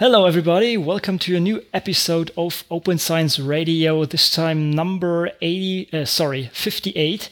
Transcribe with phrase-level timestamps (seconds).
[0.00, 0.78] Hello, everybody.
[0.78, 4.06] Welcome to a new episode of Open Science Radio.
[4.06, 7.28] This time, number 80, uh, sorry, 58.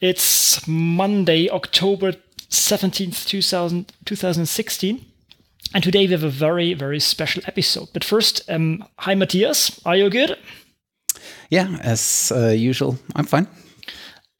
[0.00, 2.14] It's Monday, October
[2.48, 5.04] 17th, 2000, 2016.
[5.74, 7.88] And today we have a very, very special episode.
[7.92, 9.78] But first, um, hi, Matthias.
[9.84, 10.38] Are you good?
[11.50, 13.46] Yeah, as uh, usual, I'm fine.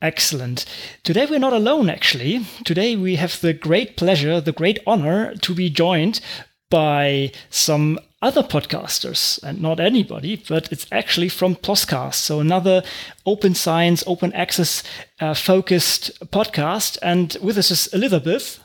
[0.01, 0.65] Excellent.
[1.03, 2.47] Today we're not alone, actually.
[2.65, 6.23] Today we have the great pleasure, the great honor to be joined
[6.71, 12.15] by some other podcasters and not anybody, but it's actually from Ploscast.
[12.15, 12.83] So another
[13.25, 14.83] open science, open access
[15.21, 16.99] uh, focused podcast.
[17.03, 18.61] And with us is Elizabeth.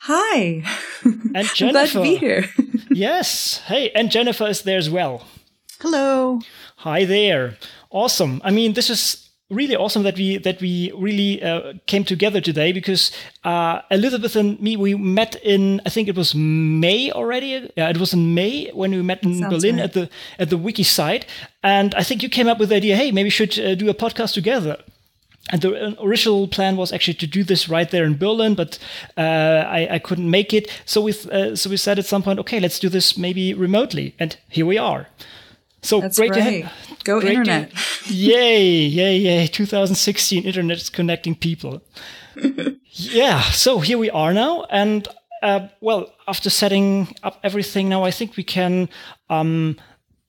[0.00, 0.62] Hi.
[1.34, 1.72] And Jennifer.
[1.72, 2.44] Glad to be here.
[2.90, 3.58] yes.
[3.66, 5.26] Hey, and Jennifer is there as well.
[5.80, 6.40] Hello.
[6.76, 7.56] Hi there.
[7.90, 8.40] Awesome.
[8.44, 9.23] I mean, this is
[9.54, 13.12] really awesome that we that we really uh, came together today because
[13.44, 17.70] uh, Elizabeth and me we met in I think it was May already.
[17.76, 19.84] Yeah, it was in May when we met in Sounds Berlin right.
[19.84, 20.08] at the
[20.38, 21.26] at the Wiki site,
[21.62, 22.96] and I think you came up with the idea.
[22.96, 24.76] Hey, maybe we should uh, do a podcast together.
[25.50, 28.78] And the uh, original plan was actually to do this right there in Berlin, but
[29.18, 30.70] uh, I, I couldn't make it.
[30.86, 34.14] So we uh, so we said at some point, okay, let's do this maybe remotely,
[34.18, 35.06] and here we are.
[35.84, 36.72] So That's great to have.
[37.04, 37.72] Go Great to- internet.
[38.06, 39.46] yay, yay, yay.
[39.46, 41.82] 2016 internet is connecting people.
[42.90, 44.64] yeah, so here we are now.
[44.70, 45.06] And
[45.42, 48.88] uh, well, after setting up everything now, I think we can,
[49.28, 49.76] um,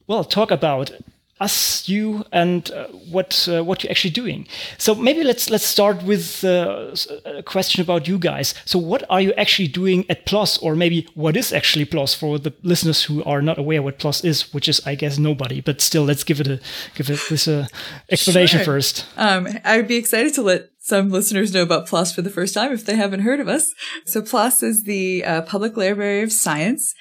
[0.08, 0.92] well, talk about
[1.40, 4.48] us, you, and uh, what uh, what you're actually doing.
[4.78, 8.54] So maybe let's let's start with uh, a question about you guys.
[8.66, 12.40] So what are you actually doing at PLOS, or maybe what is actually PLOS for
[12.40, 15.62] the listeners who are not aware what PLOS is, which is I guess nobody.
[15.62, 16.60] But still, let's give it a
[16.96, 17.68] give it this uh,
[18.10, 18.66] explanation Sure.
[18.66, 19.06] first.
[19.18, 22.54] Um, I would be excited to let some listeners know about PLOS for the first
[22.54, 23.74] time if they haven't heard of us.
[24.06, 26.94] So PLOS is the uh, Public Library of Science,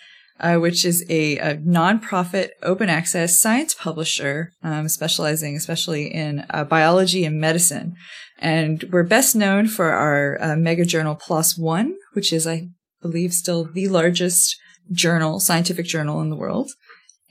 [0.44, 6.64] uh, which is a, a nonprofit open access science publisher um, specializing especially in uh,
[6.64, 7.94] biology and medicine.
[8.38, 12.68] And we're best known for our uh, mega journal PLOS One, which is, I
[13.00, 14.56] believe, still the largest
[14.92, 16.70] journal, scientific journal in the world.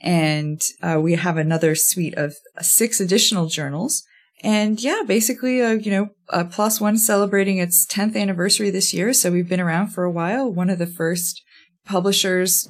[0.00, 4.02] And uh, we have another suite of six additional journals.
[4.42, 9.12] And yeah, basically, uh, you know, uh, PLOS One celebrating its 10th anniversary this year.
[9.12, 10.52] So we've been around for a while.
[10.52, 11.40] One of the first
[11.86, 12.68] publishers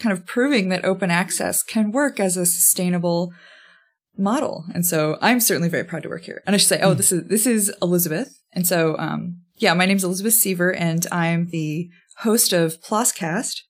[0.00, 3.32] kind of proving that open access can work as a sustainable
[4.16, 4.64] model.
[4.74, 6.42] And so I'm certainly very proud to work here.
[6.46, 8.42] And I should say, oh, this is, this is Elizabeth.
[8.52, 13.60] And so, um, yeah, my name is Elizabeth Seiver and I'm the host of Ploscast,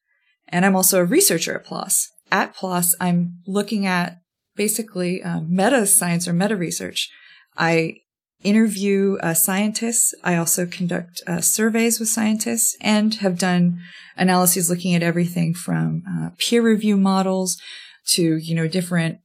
[0.48, 2.06] And I'm also a researcher at PLOS.
[2.32, 4.18] At PLOS, I'm looking at
[4.56, 7.10] basically uh, meta science or meta research.
[7.56, 7.98] I
[8.42, 10.14] interview uh, scientists.
[10.24, 13.80] I also conduct uh, surveys with scientists and have done
[14.16, 17.60] analyses looking at everything from uh, peer review models
[18.08, 19.18] to, you know, different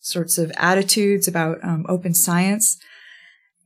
[0.00, 2.78] sorts of attitudes about um, open science.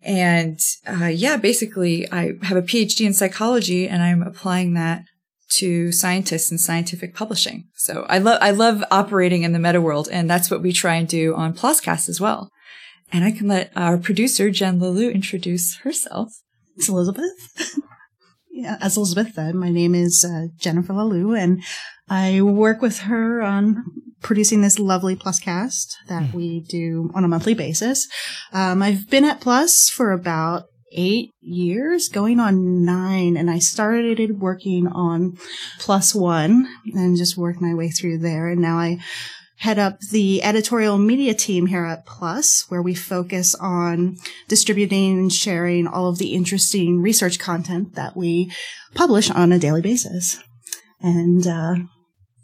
[0.02, 5.04] And uh, yeah, basically, I have a PhD in psychology and I'm applying that
[5.54, 7.68] to scientists and scientific publishing.
[7.76, 10.94] So I love I love operating in the meta world, and that's what we try
[10.96, 12.50] and do on Ploscast as well.
[13.14, 16.32] And I can let our producer Jen Lalu introduce herself.
[16.76, 17.78] It's Elizabeth.
[18.50, 21.62] yeah, as Elizabeth said, my name is uh, Jennifer Lalou, and
[22.08, 23.84] I work with her on
[24.20, 28.08] producing this lovely Ploscast that we do on a monthly basis.
[28.52, 34.40] Um, I've been at PLOS for about eight years, going on nine, and I started
[34.40, 35.38] working on
[35.78, 38.98] PLOS One and just worked my way through there, and now I
[39.56, 44.16] head up the editorial media team here at PLOS, where we focus on
[44.48, 48.50] distributing and sharing all of the interesting research content that we
[48.94, 50.38] publish on a daily basis.
[51.00, 51.76] And, uh,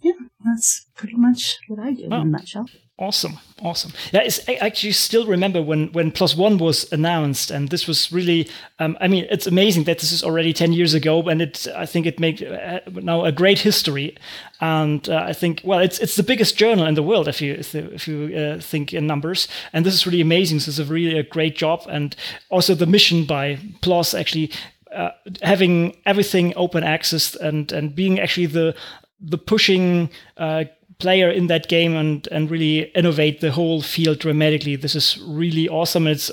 [0.03, 0.13] yeah,
[0.45, 2.67] that's pretty much what I do in a nutshell.
[3.01, 3.93] Awesome, awesome.
[4.13, 8.47] Yeah, I actually still remember when when PLOS One was announced, and this was really.
[8.79, 11.67] Um, I mean, it's amazing that this is already ten years ago, and it.
[11.75, 14.19] I think it made uh, now a great history,
[14.61, 17.55] and uh, I think well, it's it's the biggest journal in the world if you
[17.55, 20.59] if you, uh, think in numbers, and this is really amazing.
[20.59, 22.15] This is a really a great job, and
[22.51, 24.53] also the mission by PLOS actually
[24.95, 28.75] uh, having everything open access and and being actually the
[29.23, 30.65] the pushing uh,
[31.01, 34.77] player in that game and and really innovate the whole field dramatically.
[34.77, 36.07] This is really awesome.
[36.07, 36.31] It's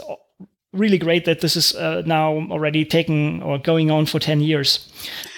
[0.74, 4.92] really great that this is uh, now already taking or going on for 10 years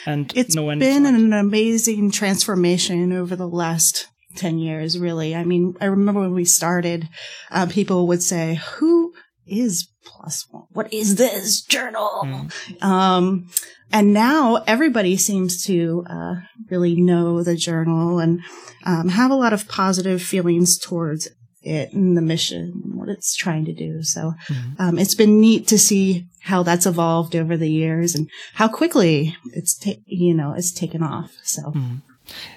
[0.06, 5.36] and It's no been an amazing transformation over the last 10 years, really.
[5.36, 7.10] I mean, I remember when we started,
[7.52, 9.09] uh, people would say, who
[9.50, 10.64] is PLOS One?
[10.72, 12.22] What is this journal?
[12.24, 12.84] Mm.
[12.84, 13.50] Um,
[13.92, 16.36] and now everybody seems to uh,
[16.70, 18.42] really know the journal and
[18.86, 21.28] um, have a lot of positive feelings towards
[21.62, 24.02] it and the mission, and what it's trying to do.
[24.04, 24.82] So mm-hmm.
[24.82, 29.36] um, it's been neat to see how that's evolved over the years and how quickly
[29.54, 31.32] it's ta- you know it's taken off.
[31.44, 31.64] So.
[31.64, 31.96] Mm-hmm.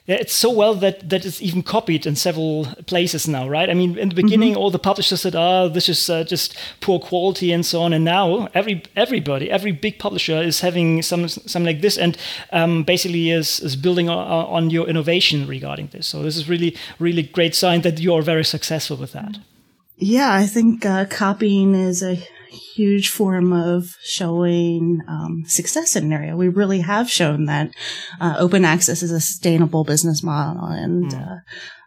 [0.07, 3.71] It's so well that that it's even copied in several places now, right?
[3.71, 4.61] I mean, in the beginning, mm-hmm.
[4.61, 7.93] all the publishers said, "Ah, oh, this is uh, just poor quality" and so on.
[7.93, 12.17] And now, every everybody, every big publisher is having some something like this, and
[12.51, 16.07] um, basically is is building on, on, your innovation regarding this.
[16.07, 19.39] So this is really really great sign that you are very successful with that.
[19.97, 22.19] Yeah, I think uh, copying is a
[22.53, 26.37] huge form of showing um, success in an area.
[26.37, 27.71] We really have shown that
[28.21, 31.43] uh, open access is a sustainable business model, and mm.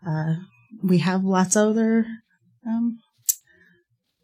[0.06, 0.36] uh, uh,
[0.84, 2.06] we have lots of other
[2.68, 3.00] um,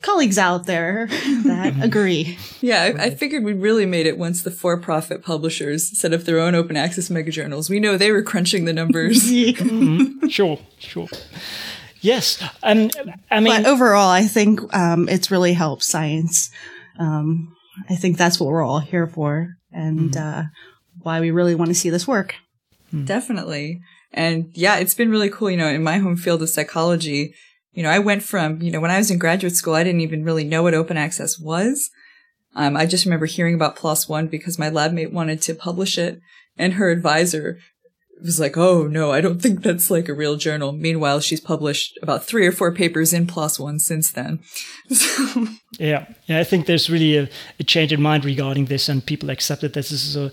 [0.01, 1.07] colleagues out there
[1.45, 2.38] that agree.
[2.59, 6.39] Yeah, I, I, figured we really made it once the for-profit publishers set up their
[6.39, 7.69] own open access megajournals.
[7.69, 9.23] We know they were crunching the numbers.
[9.31, 10.27] mm-hmm.
[10.27, 11.07] Sure, sure.
[12.01, 12.44] Yes.
[12.63, 12.89] Um,
[13.30, 16.50] I mean, but overall, I think um, it's really helped science.
[17.00, 17.56] Um,
[17.89, 20.39] I think that's what we're all here for and mm-hmm.
[20.39, 20.44] uh,
[21.01, 22.36] why we really want to see this work.
[22.89, 23.06] Hmm.
[23.06, 23.81] Definitely.
[24.12, 25.50] And yeah, it's been really cool.
[25.50, 27.33] You know, in my home field of psychology,
[27.71, 30.01] you know, I went from, you know, when I was in graduate school, I didn't
[30.01, 31.89] even really know what open access was.
[32.54, 35.97] Um, I just remember hearing about PLOS One because my lab mate wanted to publish
[35.97, 36.19] it
[36.57, 37.59] and her advisor
[38.21, 40.71] was like, oh no, I don't think that's like a real journal.
[40.71, 44.39] Meanwhile, she's published about three or four papers in PLOS One since then.
[45.79, 47.29] Yeah, yeah, I think there's really a,
[47.59, 50.29] a, change in mind regarding this, and people accept that this is a,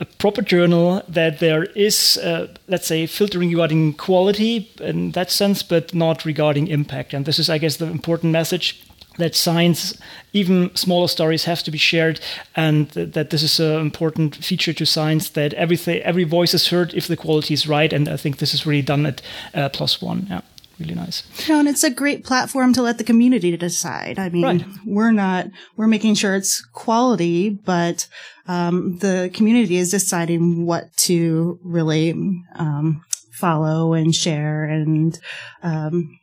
[0.00, 5.62] a proper journal, that there is, uh, let's say, filtering regarding quality in that sense,
[5.62, 7.12] but not regarding impact.
[7.12, 8.82] And this is, I guess, the important message
[9.18, 9.98] that science,
[10.32, 12.20] even smaller stories, have to be shared,
[12.56, 15.30] and th- that this is an important feature to science.
[15.30, 18.54] That everything, every voice is heard if the quality is right, and I think this
[18.54, 19.22] is really done at
[19.54, 19.68] uh,
[20.00, 20.26] One.
[20.30, 20.40] Yeah
[20.78, 21.48] really nice.
[21.48, 24.18] Know, and it's a great platform to let the community decide.
[24.18, 24.64] I mean, right.
[24.84, 28.06] we're not, we're making sure it's quality, but
[28.46, 32.12] um, the community is deciding what to really
[32.54, 35.18] um, follow and share and
[35.62, 36.18] um,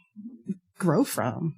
[0.77, 1.55] grow from.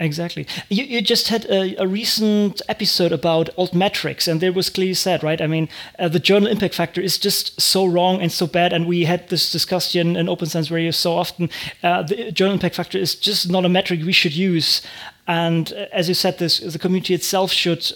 [0.00, 0.46] Exactly.
[0.68, 5.24] You, you just had a, a, recent episode about altmetrics, and there was clearly said,
[5.24, 5.40] right?
[5.40, 5.68] I mean,
[5.98, 8.72] uh, the journal impact factor is just so wrong and so bad.
[8.72, 11.50] And we had this discussion in Open Science Radio so often.
[11.82, 14.82] Uh, the journal impact factor is just not a metric we should use.
[15.26, 17.90] And uh, as you said, this the community itself should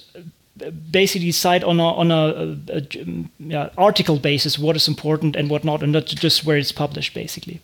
[0.61, 5.37] uh, basically decide on a on a, a, a yeah, article basis what is important
[5.37, 7.61] and what not, and not just where it's published, basically.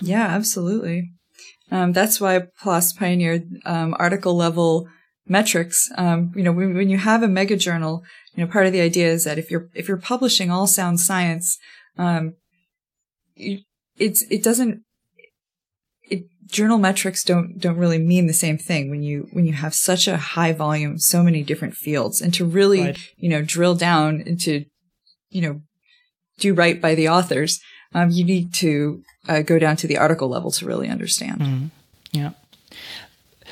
[0.00, 1.12] Yeah, absolutely.
[1.70, 4.88] Um, that's why PLOS pioneered um, article level
[5.26, 5.90] metrics.
[5.96, 8.02] Um, you know, when, when, you have a mega journal,
[8.34, 11.00] you know, part of the idea is that if you're if you're publishing all sound
[11.00, 11.58] science,
[11.98, 12.34] um,
[13.34, 13.60] you,
[13.96, 14.82] it's it doesn't.
[16.04, 19.74] It, journal metrics don't don't really mean the same thing when you when you have
[19.74, 22.98] such a high volume, so many different fields, and to really right.
[23.16, 24.64] you know drill down into
[25.28, 25.60] you know
[26.38, 27.60] do right by the authors
[27.94, 31.40] um, you need to uh, go down to the article level to really understand.
[31.40, 31.70] Mm.
[32.12, 32.30] Yeah.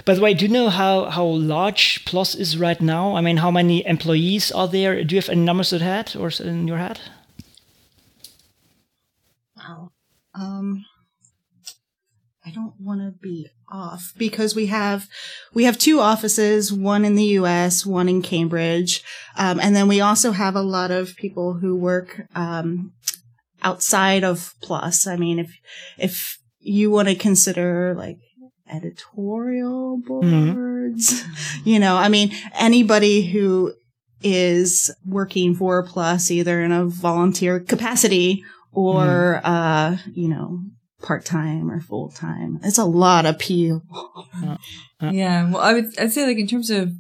[0.05, 3.17] By the way, do you know how, how large PLOS is right now?
[3.17, 5.03] I mean, how many employees are there?
[5.03, 7.01] Do you have any numbers at head or in your head?
[9.57, 9.91] Wow.
[10.35, 10.85] Um,
[12.45, 15.09] I don't want to be off because we have
[15.53, 19.03] we have two offices, one in the U.S., one in Cambridge,
[19.37, 22.93] um, and then we also have a lot of people who work um,
[23.63, 25.07] outside of PLOS.
[25.07, 25.57] I mean, if
[25.99, 28.19] if you want to consider like
[28.71, 30.53] editorial mm-hmm.
[30.53, 31.61] boards, mm-hmm.
[31.69, 33.75] you know, I mean, anybody who
[34.23, 39.47] is working for PLOS either in a volunteer capacity or mm-hmm.
[39.47, 40.61] uh, you know,
[41.03, 42.59] part time or full time.
[42.63, 43.83] It's a lot of people.
[44.37, 44.57] Uh,
[45.01, 46.93] uh, yeah, well, I would I'd say like in terms of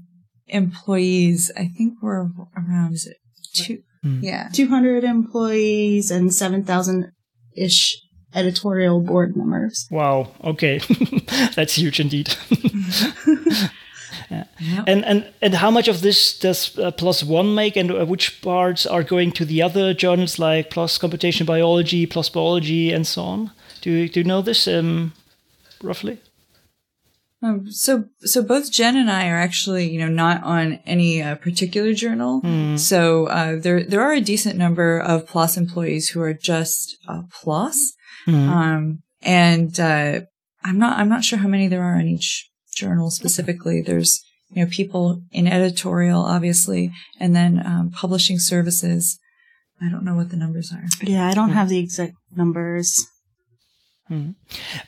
[0.46, 3.16] employees, I think we're around is it
[3.54, 4.22] two Mm.
[4.22, 4.48] Yeah.
[4.52, 7.10] 200 employees and 7,000
[7.56, 8.00] ish
[8.34, 9.86] editorial board members.
[9.90, 10.28] Wow.
[10.44, 10.78] Okay.
[11.54, 12.34] That's huge indeed.
[14.30, 14.44] yeah.
[14.60, 14.84] Yep.
[14.86, 16.92] And and and how much of this does uh,
[17.26, 21.46] One make, and uh, which parts are going to the other journals like PLOS Computational
[21.46, 23.50] Biology, PLOS Biology, and so on?
[23.80, 25.12] Do you, do you know this um,
[25.82, 26.18] roughly?
[27.46, 31.36] Um, so, so both Jen and I are actually, you know, not on any uh,
[31.36, 32.40] particular journal.
[32.42, 32.78] Mm.
[32.78, 37.22] So, uh, there, there are a decent number of PLOS employees who are just uh,
[37.30, 37.76] PLOS.
[38.26, 38.48] Mm.
[38.48, 40.20] Um, and, uh,
[40.64, 43.80] I'm not, I'm not sure how many there are in each journal specifically.
[43.80, 49.18] There's, you know, people in editorial, obviously, and then um, publishing services.
[49.80, 50.84] I don't know what the numbers are.
[51.02, 53.06] Yeah, I don't have the exact numbers.
[54.08, 54.30] Hmm.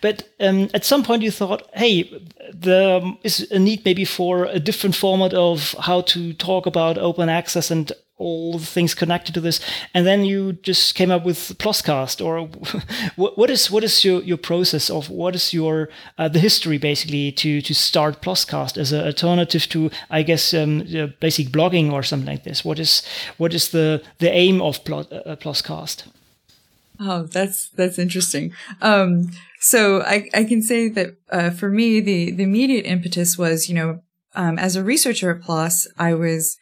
[0.00, 2.08] But um, at some point you thought, hey,
[2.54, 7.28] there is a need maybe for a different format of how to talk about open
[7.28, 9.60] access and all the things connected to this,
[9.94, 12.24] and then you just came up with Ploscast.
[12.24, 12.48] Or
[13.16, 17.32] what is what is your, your process of what is your uh, the history basically
[17.32, 20.80] to to start Ploscast as an alternative to I guess um,
[21.20, 22.64] basic blogging or something like this?
[22.64, 23.02] What is
[23.36, 26.04] what is the the aim of uh, Ploscast?
[27.00, 28.52] Oh, that's that's interesting.
[28.82, 33.68] Um, so I I can say that uh, for me the the immediate impetus was
[33.68, 34.00] you know
[34.34, 36.56] um, as a researcher at PLOS I was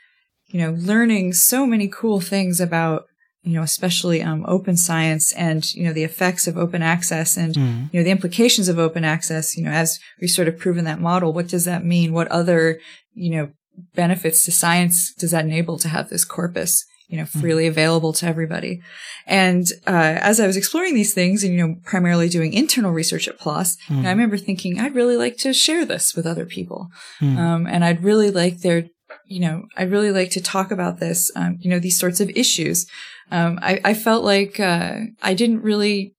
[0.46, 3.06] you know learning so many cool things about
[3.42, 7.54] you know especially um, open science and you know the effects of open access and
[7.54, 7.92] mm.
[7.92, 9.56] you know the implications of open access.
[9.56, 12.12] You know as we sort of proven that model, what does that mean?
[12.12, 12.78] What other
[13.14, 13.50] you know
[13.94, 16.84] benefits to science does that enable to have this corpus?
[17.08, 17.40] You know, hmm.
[17.40, 18.82] freely available to everybody.
[19.26, 23.28] And uh, as I was exploring these things and, you know, primarily doing internal research
[23.28, 24.04] at PLOS, mm.
[24.04, 26.88] I remember thinking, I'd really like to share this with other people.
[27.20, 27.38] Mm.
[27.38, 28.84] Um, and I'd really like their,
[29.26, 32.30] you know, I'd really like to talk about this, um, you know, these sorts of
[32.30, 32.86] issues.
[33.30, 36.14] Um, I, I, felt like uh, I didn't really,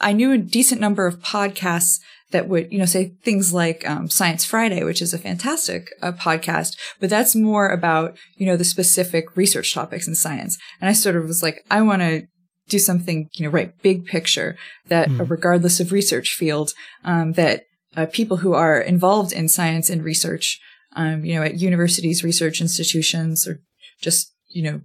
[0.00, 1.98] I knew a decent number of podcasts
[2.32, 6.12] that would, you know, say things like um, Science Friday, which is a fantastic uh,
[6.12, 10.58] podcast, but that's more about, you know, the specific research topics in science.
[10.80, 12.26] And I sort of was like, I want to
[12.68, 14.56] do something, you know, right, big picture
[14.88, 15.20] that mm.
[15.20, 16.72] uh, regardless of research field,
[17.04, 17.62] um, that
[17.96, 20.58] uh, people who are involved in science and research,
[20.96, 23.60] um, you know, at universities, research institutions, or
[24.02, 24.80] just, you know,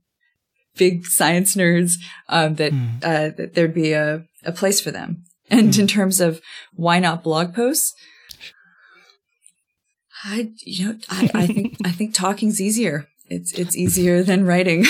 [0.77, 1.95] big science nerds,
[2.29, 2.99] um, that, mm.
[3.01, 5.23] that there'd be a, a place for them.
[5.51, 6.41] And in terms of
[6.73, 7.93] why not blog posts,
[10.23, 13.07] I, you know, I, I think, I think talking's easier.
[13.27, 14.85] It's, it's easier than writing.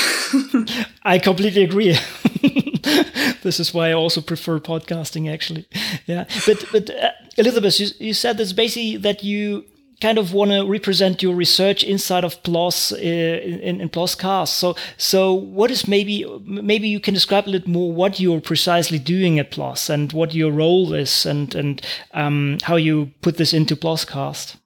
[1.04, 1.92] I completely agree.
[3.44, 5.68] this is why I also prefer podcasting, actually.
[6.06, 6.26] Yeah.
[6.46, 9.66] But, but uh, Elizabeth, you, you said this basically that you
[10.02, 14.50] kind of want to represent your research inside of PLOS uh, in, in Ploscast.
[14.50, 19.00] So, so what is maybe maybe you can describe a little more what you're precisely
[19.00, 21.82] doing at PLOS and what your role is and and
[22.14, 24.58] um, how you put this into Ploscast.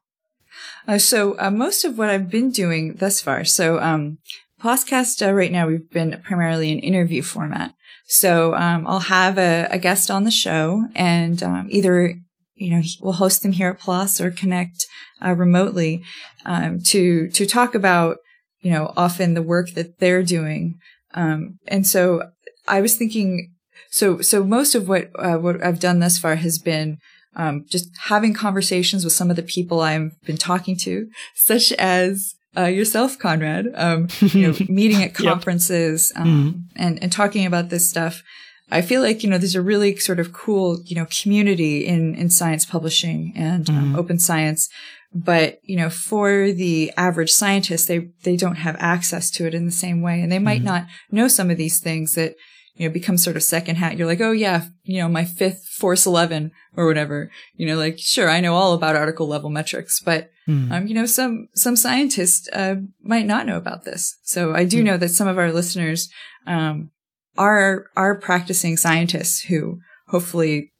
[0.87, 3.43] Uh, so uh, most of what I've been doing thus far.
[3.43, 4.19] So um,
[4.61, 7.73] Ploscast uh, right now we've been primarily an interview format.
[8.07, 12.19] So um, I'll have a, a, guest on the show and um, either
[12.55, 14.85] you know, we'll host them here at PLOS or connect
[15.23, 16.03] uh, remotely
[16.45, 18.17] um, to to talk about,
[18.61, 20.79] you know, often the work that they're doing.
[21.13, 22.29] Um, and so
[22.67, 23.53] I was thinking,
[23.89, 26.97] so so most of what uh, what I've done thus far has been
[27.35, 32.35] um, just having conversations with some of the people I've been talking to, such as
[32.57, 36.59] uh, yourself, Konrad, um, you know, meeting at conferences um, mm-hmm.
[36.77, 38.23] and and talking about this stuff.
[38.71, 42.15] I feel like, you know, there's a really sort of cool, you know, community in,
[42.15, 43.95] in science publishing and um, mm-hmm.
[43.95, 44.69] open science.
[45.13, 49.65] But, you know, for the average scientist, they, they don't have access to it in
[49.65, 50.19] the same way.
[50.21, 50.65] And they might mm-hmm.
[50.65, 52.35] not know some of these things that,
[52.73, 53.97] you know, become sort of second hat.
[53.97, 58.29] You're like, oh yeah, you know, my fifth FORCE11 or whatever, you know, like, sure,
[58.29, 60.69] I know all about article level metrics, but, mm.
[60.71, 64.17] um, you know, some, some scientists, uh, might not know about this.
[64.23, 64.85] So I do mm.
[64.85, 66.09] know that some of our listeners,
[66.45, 66.91] um,
[67.37, 70.71] are are practicing scientists who hopefully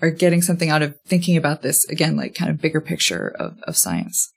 [0.00, 3.58] are getting something out of thinking about this again, like kind of bigger picture of,
[3.66, 4.31] of science.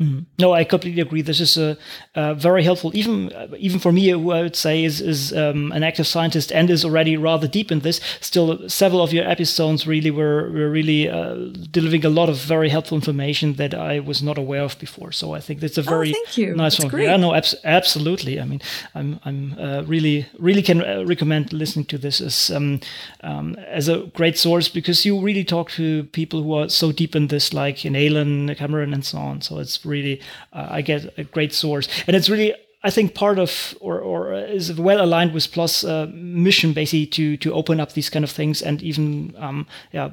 [0.00, 0.26] Mm.
[0.38, 1.22] No, I completely agree.
[1.22, 1.76] This is a,
[2.14, 5.72] uh, very helpful, even uh, even for me, who I would say is is um,
[5.72, 8.00] an active scientist and is already rather deep in this.
[8.20, 11.34] Still, several of your episodes really were were really uh,
[11.72, 15.10] delivering a lot of very helpful information that I was not aware of before.
[15.10, 16.90] So I think that's a oh, very oh, nice that's one.
[16.90, 17.04] Great.
[17.06, 18.40] Yeah, no, abs- absolutely.
[18.40, 18.60] I mean,
[18.94, 22.78] I'm I'm uh, really really can uh, recommend listening to this as um,
[23.24, 27.16] um, as a great source because you really talk to people who are so deep
[27.16, 29.40] in this, like in Alan Cameron and so on.
[29.40, 30.20] So it's really
[30.52, 32.54] uh, I get a great source, and it's really
[32.84, 37.36] I think part of or or is well aligned with PLOS uh, mission basically to
[37.38, 40.10] to open up these kind of things and even um, yeah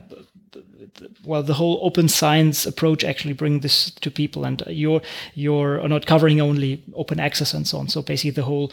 [1.24, 5.01] well the whole open science approach actually bring this to people and you're
[5.34, 7.88] you're not covering only open access and so on.
[7.88, 8.72] So basically the whole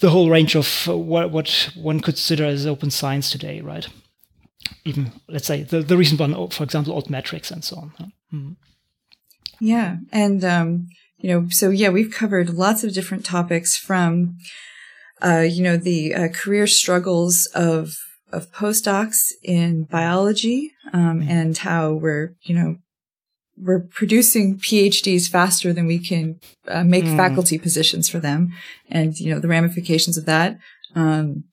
[0.00, 3.88] the whole range of what what one consider as open science today right?
[4.84, 7.92] Even let's say the, the recent one for example altmetrics and so on
[8.32, 8.52] mm-hmm.
[9.60, 9.96] Yeah.
[10.12, 14.36] And, um, you know, so yeah, we've covered lots of different topics from,
[15.22, 17.96] uh, you know, the uh, career struggles of,
[18.32, 22.76] of postdocs in biology, um, and how we're, you know,
[23.56, 27.16] we're producing PhDs faster than we can uh, make mm.
[27.16, 28.52] faculty positions for them,
[28.90, 30.58] and you know the ramifications of that.
[30.94, 31.44] Um,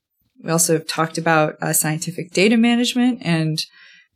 [0.44, 3.66] we also have talked about uh, scientific data management and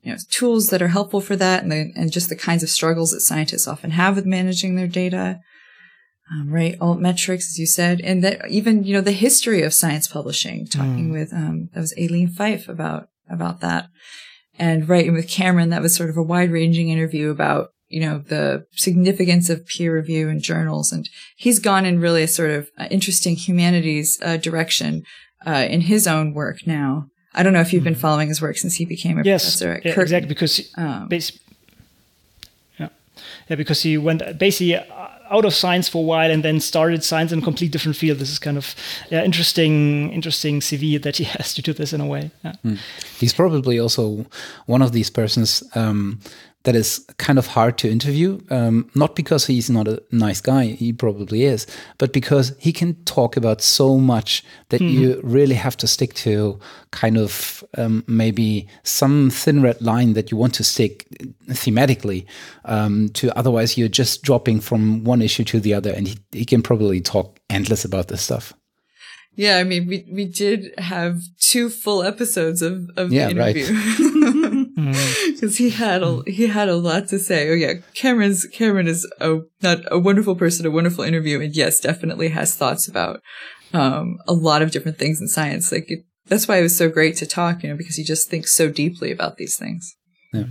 [0.07, 2.69] you know tools that are helpful for that, and the, and just the kinds of
[2.69, 5.41] struggles that scientists often have with managing their data.
[6.31, 10.07] Um, right, altmetrics, as you said, and that even you know the history of science
[10.07, 10.65] publishing.
[10.65, 11.11] Talking mm.
[11.11, 13.89] with um, that was Aileen Fyfe about about that,
[14.57, 18.01] and right, and with Cameron, that was sort of a wide ranging interview about you
[18.01, 20.91] know, the significance of peer review in journals.
[20.91, 25.03] And he's gone in really a sort of uh, interesting humanities uh, direction
[25.45, 27.07] uh, in his own work now.
[27.37, 28.01] I don't know if you've been mm-hmm.
[28.01, 32.89] following his work since he became a yes, professor at yeah, Exactly, because um, yeah,
[33.47, 34.75] yeah, because he went basically
[35.29, 38.17] out of science for a while and then started science in a complete different field.
[38.17, 38.75] This is kind of
[39.09, 42.31] yeah, interesting, interesting CV that he has to do this in a way.
[42.43, 42.53] Yeah.
[42.65, 42.79] Mm.
[43.19, 44.25] He's probably also
[44.65, 46.19] one of these persons um,
[46.67, 48.41] that is kind of hard to interview.
[48.49, 51.65] Um, not because he's not a nice guy, he probably is,
[51.97, 54.99] but because he can talk about so much that mm -hmm.
[54.99, 56.59] you really have to stick to
[56.91, 61.07] kind of um, maybe some thin red line that you want to stick
[61.53, 62.25] thematically
[62.65, 63.27] um, to.
[63.39, 67.01] Otherwise, you're just dropping from one issue to the other, and he, he can probably
[67.01, 68.53] talk endless about this stuff.
[69.35, 71.21] Yeah, I mean, we we did have
[71.51, 73.65] two full episodes of of yeah, the interview.
[73.73, 74.66] Right.
[74.85, 75.57] because mm.
[75.57, 77.49] he had a he had a lot to say.
[77.49, 81.79] Oh yeah, Cameron's Cameron is a not a wonderful person, a wonderful interview, and yes,
[81.79, 83.21] definitely has thoughts about
[83.73, 85.71] um, a lot of different things in science.
[85.71, 88.29] Like it, that's why it was so great to talk, you know, because he just
[88.29, 89.95] thinks so deeply about these things.
[90.31, 90.43] Yeah.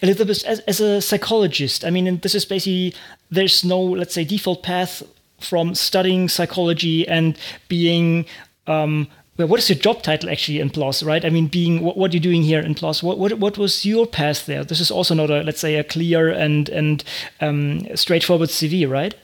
[0.00, 2.94] Elizabeth, as, as a psychologist, I mean, this is basically
[3.30, 5.02] there's no let's say default path
[5.38, 7.36] from studying psychology and
[7.68, 8.24] being
[8.66, 11.24] um, well, what is your job title actually in PLOS, right?
[11.24, 13.02] I mean, being what, what are you doing here in PLOS?
[13.02, 14.64] What, what what was your path there?
[14.64, 17.02] This is also not a let's say a clear and and
[17.40, 19.14] um, straightforward CV, right?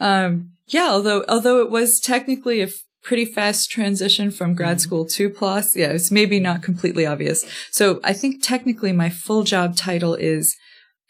[0.00, 2.68] Um, yeah, although although it was technically a
[3.02, 4.78] pretty fast transition from grad mm-hmm.
[4.78, 7.44] school to PLOS, yeah, it's maybe not completely obvious.
[7.70, 10.56] So I think technically my full job title is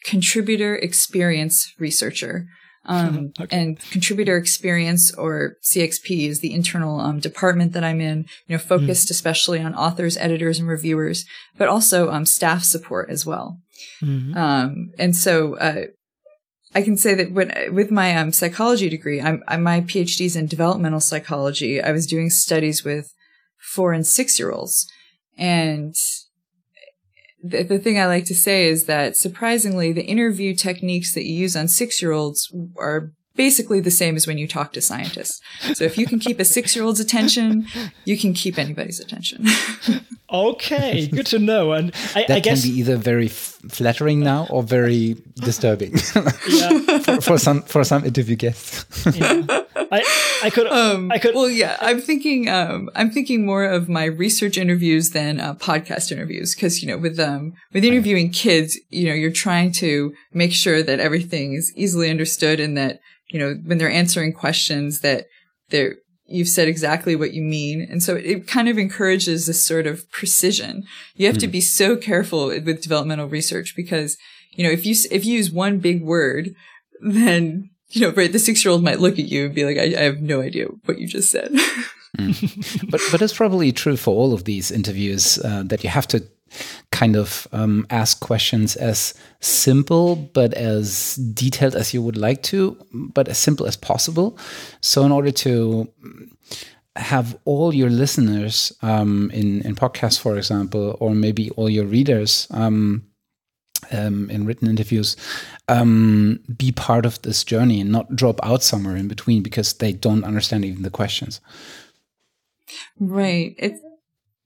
[0.05, 2.47] contributor experience researcher.
[2.87, 3.57] Um, okay.
[3.57, 8.59] and contributor experience or CXP is the internal um, department that I'm in, you know,
[8.59, 9.11] focused mm.
[9.11, 11.25] especially on authors, editors, and reviewers,
[11.57, 13.59] but also um, staff support as well.
[14.03, 14.37] Mm-hmm.
[14.37, 15.87] Um, and so, uh,
[16.75, 20.47] I can say that when, with my um, psychology degree, I'm, I'm my PhD's in
[20.47, 21.81] developmental psychology.
[21.81, 23.15] I was doing studies with
[23.59, 24.91] four and six year olds,
[25.39, 25.95] and
[27.45, 31.35] the, the thing I like to say is that surprisingly, the interview techniques that you
[31.35, 35.41] use on six year olds are basically the same as when you talk to scientists.
[35.75, 37.67] So if you can keep a six year old's attention,
[38.05, 39.47] you can keep anybody's attention.
[40.33, 41.73] okay, good to know.
[41.73, 43.29] And I, that I guess can be either very
[43.69, 45.93] flattering now or very disturbing
[46.49, 46.99] yeah.
[47.01, 48.85] for, for, some for some interview guests.
[49.17, 49.43] yeah.
[49.77, 50.03] I,
[50.43, 54.05] I could um, I could well yeah I'm thinking um, I'm thinking more of my
[54.05, 59.09] research interviews than uh, podcast interviews because you know with um with interviewing kids you
[59.09, 63.01] know you're trying to make sure that everything is easily understood and that
[63.35, 65.27] you know, when they're answering questions that
[65.71, 67.87] they're, you've said exactly what you mean.
[67.91, 70.85] And so it, kind of encourages this sort of precision.
[71.15, 71.41] You have mm.
[71.41, 71.53] to hmm.
[71.53, 74.17] be so careful with developmental research because,
[74.53, 76.55] you know, if you, if you use one big word,
[77.01, 79.77] then, you know, right, the six year old might look at you and be like,
[79.77, 81.53] I, I have no idea what you just said.
[82.17, 82.81] mm.
[82.91, 86.25] But, but it's probably true for all of these interviews uh, that you have to
[86.95, 92.77] kind of um, ask questions as simple but as detailed as you would like to,
[92.93, 94.39] but as simple as possible.
[94.81, 95.93] So, in order to
[96.97, 102.47] have all your listeners um, in in podcasts, for example, or maybe all your readers.
[102.51, 103.03] Um,
[103.93, 105.15] um, in written interviews,
[105.69, 109.93] um, be part of this journey and not drop out somewhere in between because they
[109.93, 111.43] don't understand even the questions.
[112.99, 113.55] Right.
[113.59, 113.81] It's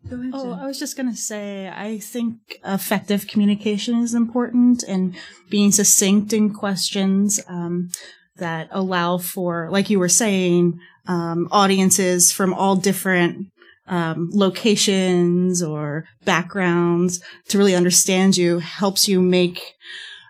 [0.06, 5.14] Ahead, oh, I was just going to say, I think effective communication is important and
[5.50, 7.90] being succinct in questions um,
[8.36, 13.48] that allow for, like you were saying, um, audiences from all different
[13.86, 19.74] um, locations or backgrounds to really understand you helps you make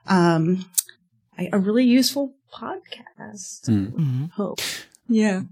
[0.06, 0.64] um,
[1.52, 3.68] a really useful podcast.
[3.68, 4.26] Mm-hmm.
[4.34, 4.60] Hope.
[5.08, 5.42] Yeah.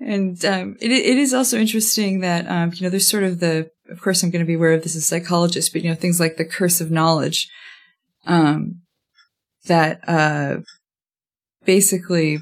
[0.00, 3.70] And um, it, it is also interesting that um, you know there's sort of the
[3.90, 5.96] of course I'm going to be aware of this as a psychologist, but you know
[5.96, 7.48] things like the curse of knowledge,
[8.26, 8.82] um,
[9.66, 10.58] that uh,
[11.64, 12.38] basically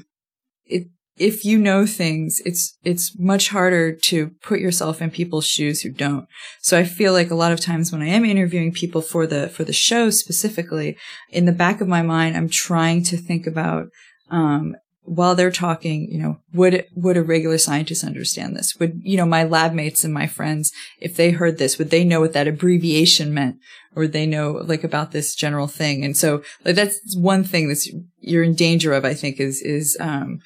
[0.65, 5.81] it if you know things, it's, it's much harder to put yourself in people's shoes
[5.81, 6.27] who don't.
[6.61, 9.49] So I feel like a lot of times when I am interviewing people for the,
[9.49, 10.95] for the show specifically,
[11.29, 13.87] in the back of my mind, I'm trying to think about,
[14.29, 14.75] um,
[15.07, 18.75] while they're talking, you know, would, would a regular scientist understand this?
[18.77, 22.03] Would, you know, my lab mates and my friends, if they heard this, would they
[22.03, 23.55] know what that abbreviation meant?
[23.95, 26.03] Or would they know like about this general thing?
[26.03, 27.89] And so like, that's one thing that's
[28.19, 30.39] you're in danger of, I think, is, is, um,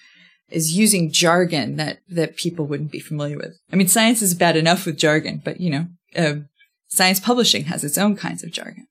[0.50, 3.58] is using jargon that, that people wouldn't be familiar with.
[3.74, 6.36] I mean, science is bad enough with jargon, but you know, uh,
[6.88, 8.86] science publishing has its own kinds of jargon.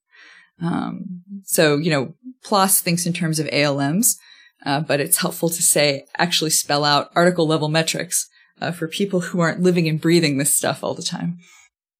[0.60, 4.18] Um, so, you know, PLOS thinks in terms of ALMs,
[4.66, 8.28] uh, but it's helpful to say, actually spell out article level metrics
[8.60, 11.38] uh, for people who aren't living and breathing this stuff all the time.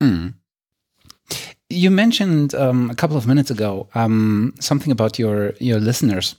[0.03, 0.35] Mm.
[1.68, 6.35] You mentioned um, a couple of minutes ago um, something about your your listeners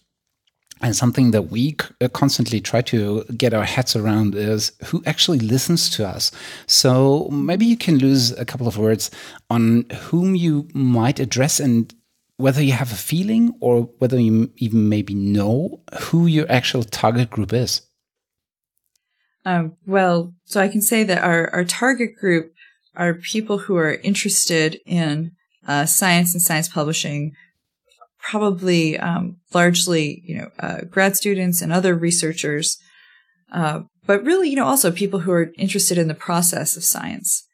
[0.82, 5.40] and something that we uh, constantly try to get our heads around is who actually
[5.40, 6.32] listens to us.
[6.68, 9.12] So maybe you can lose a couple of words
[9.50, 11.94] on whom you might address and
[12.42, 17.30] whether you have a feeling or whether you even maybe know who your actual target
[17.30, 17.82] group is.
[19.46, 22.54] Um, well, so I can say that our, our target group
[22.96, 25.32] are people who are interested in
[25.68, 27.34] uh, science and science publishing
[28.20, 32.78] probably um, largely, you know, uh, grad students and other researchers,
[33.52, 37.48] uh, but really, you know, also people who are interested in the process of science.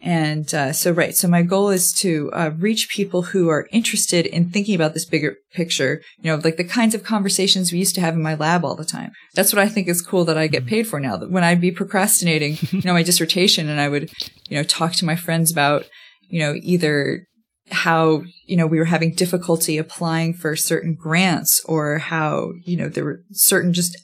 [0.00, 1.16] And uh, so, right.
[1.16, 5.04] So my goal is to uh, reach people who are interested in thinking about this
[5.04, 6.02] bigger picture.
[6.18, 8.76] You know, like the kinds of conversations we used to have in my lab all
[8.76, 9.10] the time.
[9.34, 11.16] That's what I think is cool that I get paid for now.
[11.16, 14.10] That when I'd be procrastinating, you know, my dissertation, and I would,
[14.48, 15.84] you know, talk to my friends about,
[16.28, 17.26] you know, either
[17.70, 22.88] how, you know, we were having difficulty applying for certain grants or how, you know,
[22.88, 23.98] there were certain just,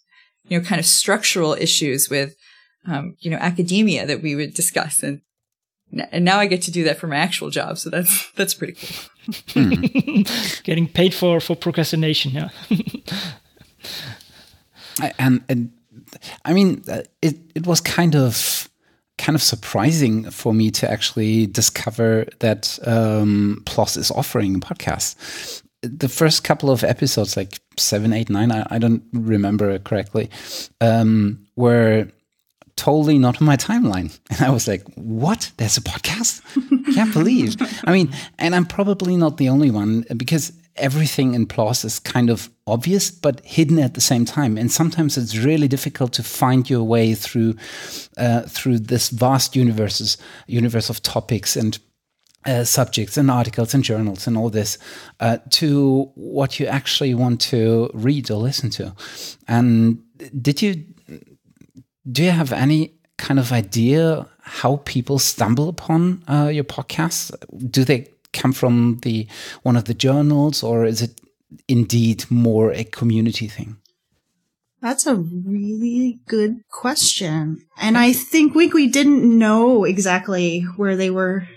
[0.48, 2.34] you know, kind of structural issues with,
[2.86, 5.02] um, you know, academia that we would discuss.
[5.02, 5.20] And,
[6.10, 7.78] and now I get to do that for my actual job.
[7.78, 9.34] So that's, that's pretty cool.
[9.54, 10.62] Mm.
[10.64, 12.32] Getting paid for, for procrastination.
[12.32, 12.48] Yeah.
[15.18, 15.72] and, and
[16.44, 18.68] I mean, uh, it, it was kind of,
[19.18, 25.62] kind of surprising for me to actually discover that um, PLOS is offering a podcast.
[25.82, 30.30] The first couple of episodes, like seven, eight, nine, I, I don't remember correctly,
[30.80, 32.08] um, were
[32.76, 34.18] totally not on my timeline.
[34.30, 35.52] And I was like, what?
[35.58, 36.42] There's a podcast?
[36.94, 37.56] Can't believe.
[37.84, 42.30] I mean, and I'm probably not the only one because everything in PLOS is kind
[42.30, 46.68] of obvious but hidden at the same time and sometimes it's really difficult to find
[46.68, 47.54] your way through
[48.16, 51.78] uh, through this vast universes universe of topics and
[52.46, 54.76] uh, subjects and articles and journals and all this
[55.20, 58.94] uh, to what you actually want to read or listen to
[59.46, 60.02] and
[60.42, 60.84] did you
[62.10, 67.32] do you have any kind of idea how people stumble upon uh, your podcast
[67.70, 69.26] do they come from the
[69.62, 71.20] one of the journals, or is it
[71.68, 73.76] indeed more a community thing?
[74.82, 77.64] That's a really good question.
[77.78, 81.48] And I think we, we didn't know exactly where they were,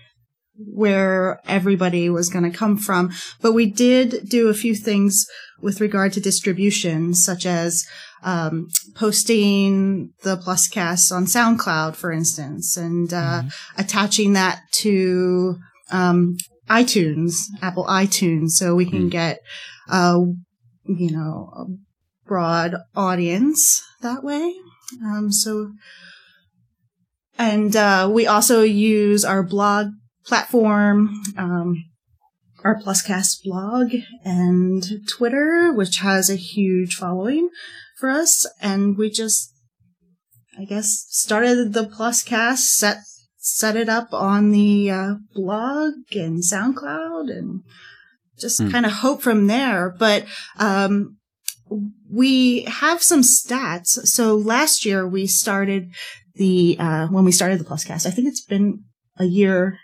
[0.58, 3.12] where everybody was going to come from.
[3.42, 5.26] But we did do a few things
[5.62, 7.86] with regard to distribution, such as
[8.24, 13.80] um, posting the Ploscast on SoundCloud, for instance, and uh, mm-hmm.
[13.80, 15.58] attaching that to
[15.92, 16.38] um,
[16.70, 19.12] iTunes, Apple iTunes, so we can mm.
[19.12, 19.40] get,
[19.90, 20.20] uh,
[20.86, 21.66] you know, a
[22.28, 24.54] broad audience that way.
[25.04, 25.72] Um, so,
[27.38, 29.88] and, uh, we also use our blog
[30.28, 31.84] platform, um,
[32.64, 37.50] our Ploscast blog and Twitter, which has a huge following
[37.98, 38.46] for us.
[38.62, 39.54] And we just,
[40.60, 42.98] I guess, started the Ploscast, set
[43.38, 47.64] set it up on the uh, blog and SoundCloud and
[48.38, 48.70] just mm.
[48.70, 49.90] kind of hope from there.
[49.98, 50.26] But
[50.60, 51.18] um,
[52.12, 54.06] we have some stats.
[54.08, 55.94] So last year we started
[56.36, 58.06] the uh, when we started the Ploscast.
[58.06, 58.84] I think it's been
[59.18, 59.80] a year.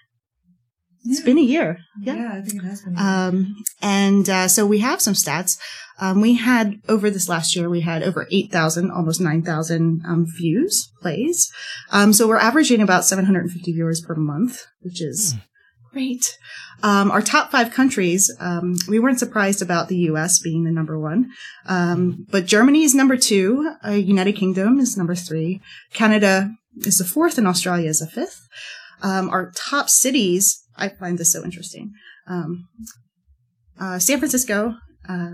[1.06, 1.26] It's yeah.
[1.26, 1.80] been a year.
[2.00, 2.16] Yeah.
[2.16, 2.98] yeah, I think it has been.
[2.98, 5.58] Um, and uh, so we have some stats.
[6.00, 10.92] Um, we had over this last year, we had over 8,000, almost 9,000 um, views,
[11.02, 11.52] plays.
[11.92, 15.42] Um, so we're averaging about 750 viewers per month, which is mm.
[15.92, 16.38] great.
[16.82, 20.40] Um, our top five countries, um, we weren't surprised about the U.S.
[20.40, 21.30] being the number one,
[21.66, 23.74] um, but Germany is number two.
[23.86, 25.62] Uh, United Kingdom is number three.
[25.94, 28.42] Canada is the fourth, and Australia is the fifth.
[29.02, 31.92] our top cities, I find this so interesting.
[33.80, 34.76] Uh, San Francisco,
[35.10, 35.32] uh,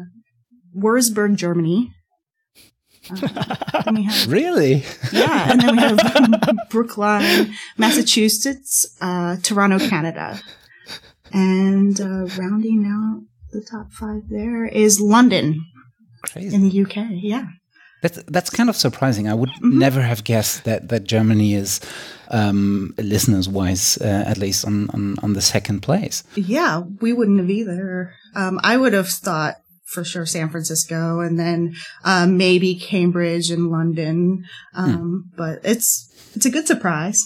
[0.76, 1.92] Wurzburg, Germany,
[3.92, 4.84] we have, Really?
[5.12, 10.40] yeah, and then we have Brookline, Massachusetts, uh, Toronto, Canada,
[11.32, 13.22] and uh, rounding out
[13.52, 15.60] the top five there is London
[16.24, 16.54] Crazy.
[16.56, 17.08] in the UK.
[17.14, 17.48] Yeah.
[18.02, 19.28] That's that's kind of surprising.
[19.28, 19.80] I would Mm-hmm.
[19.80, 21.80] never have guessed that that Germany is,
[22.32, 26.24] um, listeners wise, uh, at least on, on on the second place.
[26.36, 28.14] Yeah, we wouldn't have either.
[28.36, 31.74] Um, I would have thought for sure San Francisco and then
[32.06, 34.44] um, maybe Cambridge and London.
[34.76, 37.20] Um, But it's it's a good surprise.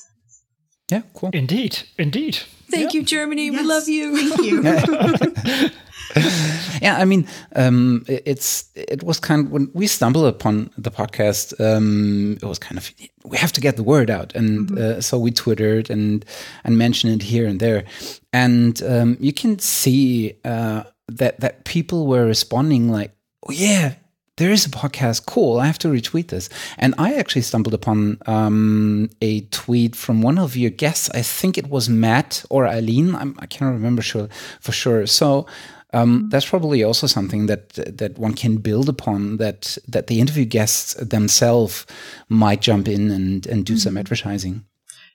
[0.91, 1.29] Yeah, cool.
[1.33, 2.37] Indeed, indeed.
[2.71, 3.51] Thank you, Germany.
[3.51, 4.17] We love you.
[4.17, 4.61] Thank you.
[6.81, 10.91] yeah, I mean, um, it- it's it was kind of when we stumbled upon the
[10.91, 11.53] podcast.
[11.59, 12.91] Um, it was kind of
[13.23, 16.25] we have to get the word out, and uh, so we twittered and
[16.63, 17.83] and mentioned it here and there,
[18.31, 23.11] and um, you can see uh, that that people were responding like,
[23.47, 23.95] "Oh yeah."
[24.37, 25.27] There is a podcast.
[25.27, 25.59] Cool.
[25.59, 26.49] I have to retweet this.
[26.79, 31.07] And I actually stumbled upon um, a tweet from one of your guests.
[31.13, 33.13] I think it was Matt or Aileen.
[33.13, 35.05] I'm, I can't remember sure for sure.
[35.05, 35.45] So
[35.93, 39.37] um, that's probably also something that that one can build upon.
[39.37, 41.85] That that the interview guests themselves
[42.29, 44.65] might jump in and and do some advertising.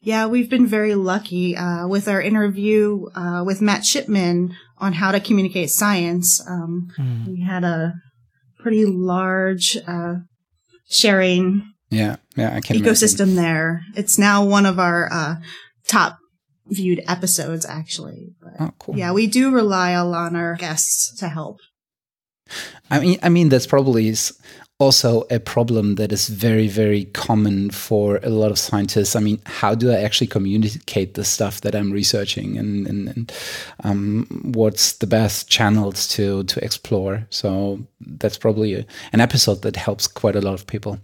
[0.01, 5.11] Yeah, we've been very lucky uh, with our interview uh, with Matt Shipman on how
[5.13, 6.41] to communicate science.
[6.49, 6.89] Um,
[7.27, 7.95] We had a
[8.63, 10.15] pretty large uh,
[10.89, 12.85] sharing Yeah, yeah, I can imagine.
[12.95, 13.83] ecosystem there.
[13.97, 15.35] It's now one of our uh,
[15.89, 16.19] top
[16.69, 18.35] viewed episodes, actually.
[18.41, 18.97] But Oh, cool.
[18.99, 21.59] yeah, we do rely a lot on our guests to help.
[22.91, 24.39] I mean, I mean that's probably is
[24.81, 29.17] also a problem that is very, very common for a lot of scientists.
[29.17, 33.33] I mean, how do I actually communicate the stuff that I'm researching, and and, and
[33.85, 37.27] um, what's the best channels to to explore?
[37.31, 40.99] So that's probably a, an episode that helps quite a lot of people.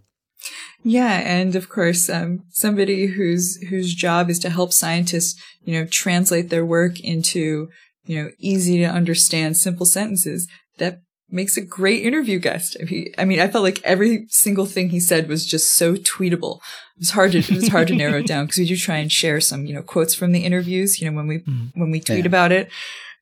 [0.85, 5.87] Yeah, and of course, um, somebody whose whose job is to help scientists, you know,
[5.87, 7.71] translate their work into
[8.05, 10.47] you know easy to understand simple sentences.
[10.79, 12.77] That makes a great interview guest.
[12.81, 15.95] I mean, I mean, I felt like every single thing he said was just so
[15.95, 16.57] tweetable.
[16.97, 18.97] It was hard to it was hard to narrow it down because we do try
[18.99, 21.01] and share some you know quotes from the interviews.
[21.01, 21.39] You know, when we
[21.75, 22.27] when we tweet Yeah.
[22.27, 22.69] about it,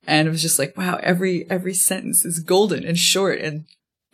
[0.05, 3.63] and it was just like, wow, every every sentence is golden and short and.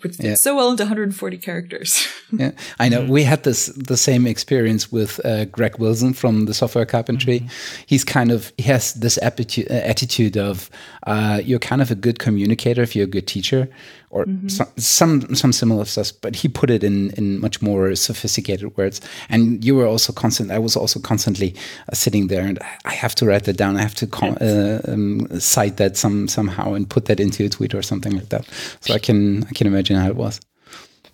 [0.04, 0.36] Would fit Yeah.
[0.36, 2.08] so well into 140 characters.
[2.32, 3.06] Yeah, I know.
[3.06, 7.42] We had this the same experience with uh, Greg Wilson from the Software Carpentry.
[7.88, 10.70] He's kind of he has this aptitude, uh, attitude of
[11.08, 13.68] uh, you're kind of a good communicator if you're a good teacher,
[14.10, 16.12] or some, some some similar stuff.
[16.22, 19.02] But he put it in in much more sophisticated words.
[19.30, 20.52] And you were also constant.
[20.52, 21.56] I was also constantly
[21.92, 23.78] uh, sitting there, and I have to write that down.
[23.78, 27.50] I have to com- uh, um, cite that some somehow and put that into a
[27.50, 28.46] tweet or something like that.
[28.82, 30.40] So I can I can imagine how it was.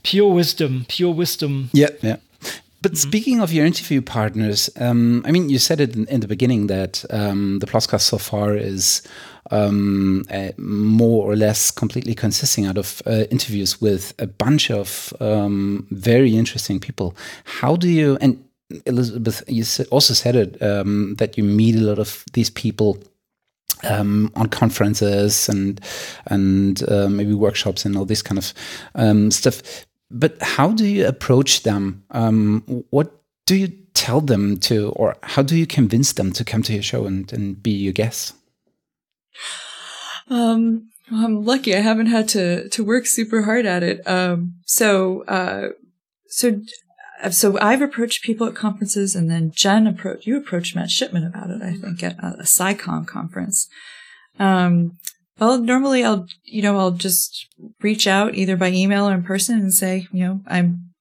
[0.04, 1.70] Pure wisdom, pure wisdom.
[1.74, 2.18] Yeah, yeah.
[2.86, 6.28] But speaking of your interview partners, um, I mean, you said it in, in the
[6.28, 9.02] beginning that um, the Ploscast so far is
[9.50, 15.12] um, uh, more or less completely consisting out of uh, interviews with a bunch of
[15.20, 17.16] um, very interesting people.
[17.46, 18.48] How do you, and
[18.86, 23.00] Elizabeth, you also said it, um, that you meet a lot of these people
[23.84, 25.82] um, on conferences and
[26.28, 28.54] and uh, maybe workshops and all this kind of
[28.94, 29.64] um, stuff.
[30.12, 32.04] But how do you approach them?
[32.12, 33.12] Um, what
[33.46, 36.84] do you tell them to, or how do you convince them to come to your
[36.84, 38.36] show and, and be your guest?
[40.30, 41.76] Um, I'm lucky.
[41.76, 44.06] I haven't had to to work super hard at it.
[44.08, 45.70] Um, so uh,
[46.28, 46.62] so
[47.32, 51.52] so I've approached people at conferences, and then Jen approached you approached Matt Shipman about
[51.52, 51.62] it.
[51.62, 53.68] I think at a, SciComm conference.
[54.40, 54.98] Um,
[55.40, 57.48] well, normally I'll you know I'll just
[57.82, 60.92] reach out either by email or in person and say you know I'm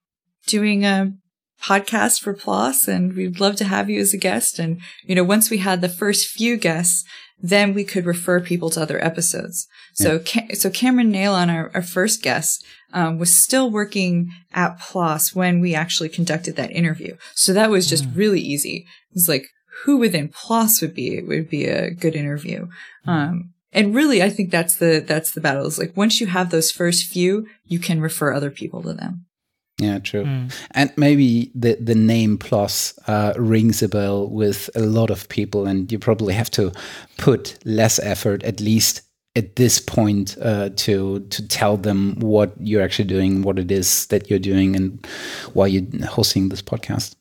[0.47, 1.13] doing a
[1.61, 4.59] podcast for PLOS and we'd love to have you as a guest.
[4.59, 7.03] And, you know, once we had the first few guests,
[7.39, 9.67] then we could refer people to other episodes.
[9.93, 15.35] So, Ca- so Cameron Neylon, our, our first guest, um, was still working at PLOS
[15.35, 17.17] when we actually conducted that interview.
[17.33, 18.85] So that was just really easy.
[19.11, 19.47] It was like,
[19.83, 22.67] who within PLOS would be, would be a good interview.
[23.05, 26.49] Um, and really, I think that's the, that's the battle is like, once you have
[26.49, 29.25] those first few, you can refer other people to them.
[29.77, 30.25] Yeah, true.
[30.71, 35.67] And maybe the the name PLOS uh, rings a bell with a lot of people,
[35.67, 36.71] and you probably have to
[37.17, 39.01] put less effort, at least
[39.35, 44.07] at this point, uh, to to tell them what you're actually doing, what it is
[44.07, 45.05] that you're doing, and
[45.51, 47.15] why you're hosting this podcast.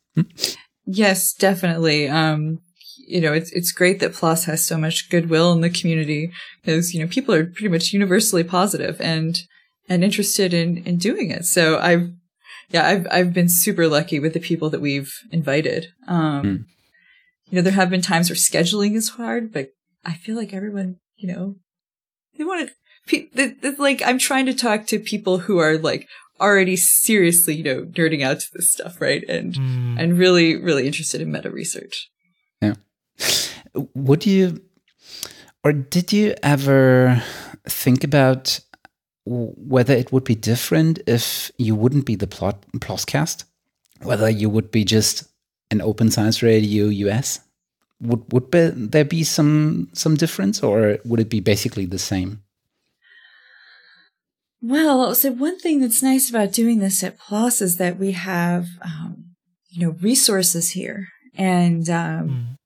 [0.87, 2.09] Yes, definitely.
[2.09, 2.61] Um,
[3.07, 6.31] you know, it's it's great that PLOS has so much goodwill in the community
[6.63, 9.39] because you know people are pretty much universally positive and
[9.89, 11.45] and interested in in doing it.
[11.45, 12.11] So I've
[12.71, 15.89] yeah, I've I've been super lucky with the people that we've invited.
[16.09, 16.65] Um, Mm.
[17.51, 19.69] You know, there have been times where scheduling is hard, but
[20.05, 21.57] I feel like everyone, you know,
[22.39, 22.75] they want to.
[23.07, 26.09] Pe- th- th- like I'm trying to talk to people who are like
[26.41, 29.23] already seriously, you know, nerding out to this stuff, right?
[29.29, 30.01] And Mm.
[30.01, 32.09] and really, really interested in meta research.
[33.95, 34.63] Would you,
[35.63, 37.23] or did you ever
[37.65, 38.61] think about
[39.27, 43.45] whether it would be different if you wouldn't be the plot Ploscast?
[44.03, 45.25] Whether you would be just
[45.71, 47.41] an Open Science Radio US?
[48.01, 52.43] Would would be, there be some some difference, or would it be basically the same?
[54.61, 58.67] Well, so one thing that's nice about doing this at PLOS is that we have,
[58.81, 59.37] um,
[59.69, 61.09] you know, resources here.
[61.37, 62.59] And, um, Mm.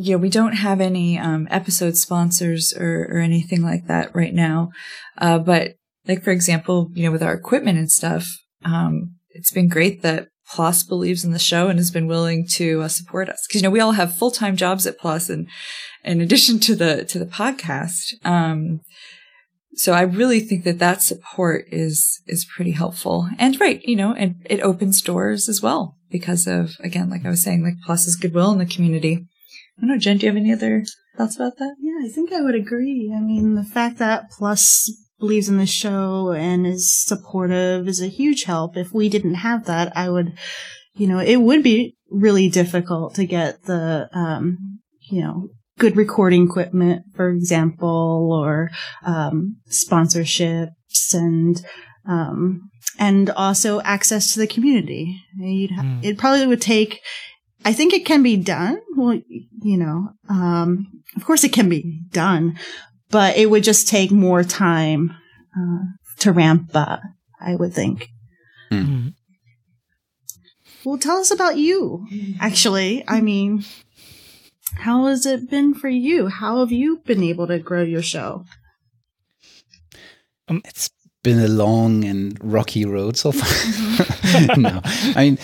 [0.00, 4.70] Yeah, we don't have any, um, episode sponsors or, or anything like that right now.
[5.16, 5.72] Uh, but
[6.06, 8.26] like, for example, you know, with our equipment and stuff,
[8.64, 12.82] um, it's been great that PLOS believes in the show and has been willing to
[12.82, 13.44] uh, support us.
[13.50, 15.48] Cause, you know, we all have full-time jobs at PLOS and
[16.04, 18.80] in addition to the, to the podcast, um,
[19.74, 23.28] so I really think that that support is is pretty helpful.
[23.38, 27.30] And right, you know, and it opens doors as well because of again, like I
[27.30, 29.26] was saying, like PLOS's goodwill in the community.
[29.78, 30.84] I don't know, Jen, do you have any other
[31.16, 31.76] thoughts about that?
[31.80, 33.14] Yeah, I think I would agree.
[33.16, 38.06] I mean, the fact that PLOS believes in the show and is supportive is a
[38.08, 38.76] huge help.
[38.76, 40.36] If we didn't have that, I would,
[40.94, 46.44] you know, it would be really difficult to get the, um, you know, good recording
[46.46, 48.70] equipment, for example, or
[49.04, 51.64] um, sponsorships and
[52.08, 55.20] um, and also access to the community.
[55.36, 56.04] You'd ha- Mm.
[56.04, 57.00] It probably would take.
[57.64, 58.80] I think it can be done.
[58.96, 62.58] Well, you know, um, of course it can be done,
[63.10, 65.10] but it would just take more time
[65.56, 65.84] uh,
[66.20, 67.00] to ramp up.
[67.40, 68.08] I would think.
[68.70, 69.14] Mm.
[70.84, 72.06] Well, tell us about you.
[72.40, 73.64] Actually, I mean,
[74.76, 76.28] how has it been for you?
[76.28, 78.44] How have you been able to grow your show?
[80.48, 80.90] Um, It's
[81.22, 84.56] been a long and rocky road so far.
[84.56, 85.38] no, I mean,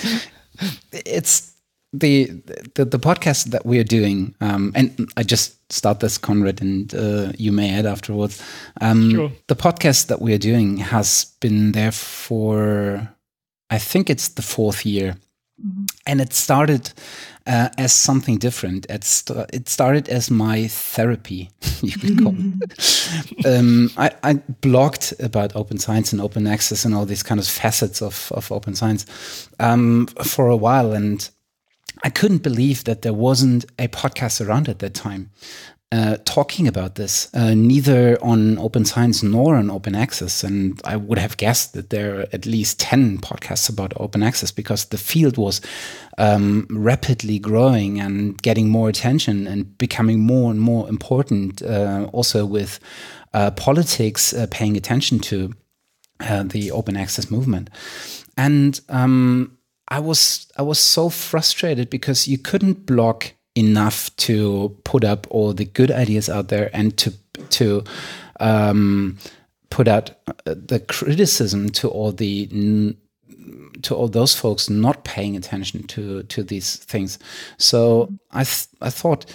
[0.92, 1.53] it's
[1.98, 2.26] the
[2.74, 6.94] the, the podcast that we are doing, um, and I just start this, Konrad, and
[6.94, 8.42] uh, you may add afterwards.
[8.80, 9.32] Um, Sure.
[9.46, 13.08] The podcast that we are doing has been there for,
[13.70, 15.16] I think it's the fourth year,
[16.06, 16.92] and it started
[17.46, 18.86] uh, as something different.
[18.90, 21.50] It, st- it started as my therapy,
[21.82, 23.46] you could call it.
[23.46, 27.46] um, I, I blogged about open science and open access and all these kind of
[27.46, 29.06] facets of, of open science
[29.60, 30.92] um, for a while.
[30.92, 31.28] And
[32.02, 35.30] I couldn't believe that there wasn't a podcast around at that time
[35.94, 40.42] uh, talking about this, uh, neither on open science nor on open access.
[40.42, 44.50] And I would have guessed that there are at least 10 podcasts about open access
[44.50, 45.60] because the field was
[46.18, 52.44] um, rapidly growing and getting more attention and becoming more and more important, uh, also
[52.44, 52.80] with
[53.32, 55.52] uh, politics uh, paying attention to
[56.18, 57.70] uh, the open access movement.
[58.36, 59.53] And um,
[59.88, 65.52] I was I was so frustrated because you couldn't block enough to put up all
[65.52, 67.12] the good ideas out there and to
[67.50, 67.84] to
[68.40, 69.18] um,
[69.70, 72.94] put out uh, the criticism to all the
[73.82, 77.18] to all those folks not paying attention to to these things.
[77.58, 79.26] So I th- I thought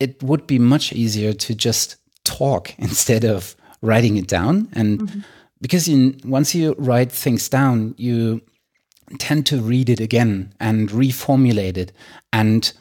[0.00, 5.24] it would be much easier to just talk instead of writing it down and
[5.60, 8.40] because in, once you write things down you
[9.18, 11.92] tend to read it again and reformulate it.
[12.32, 12.72] And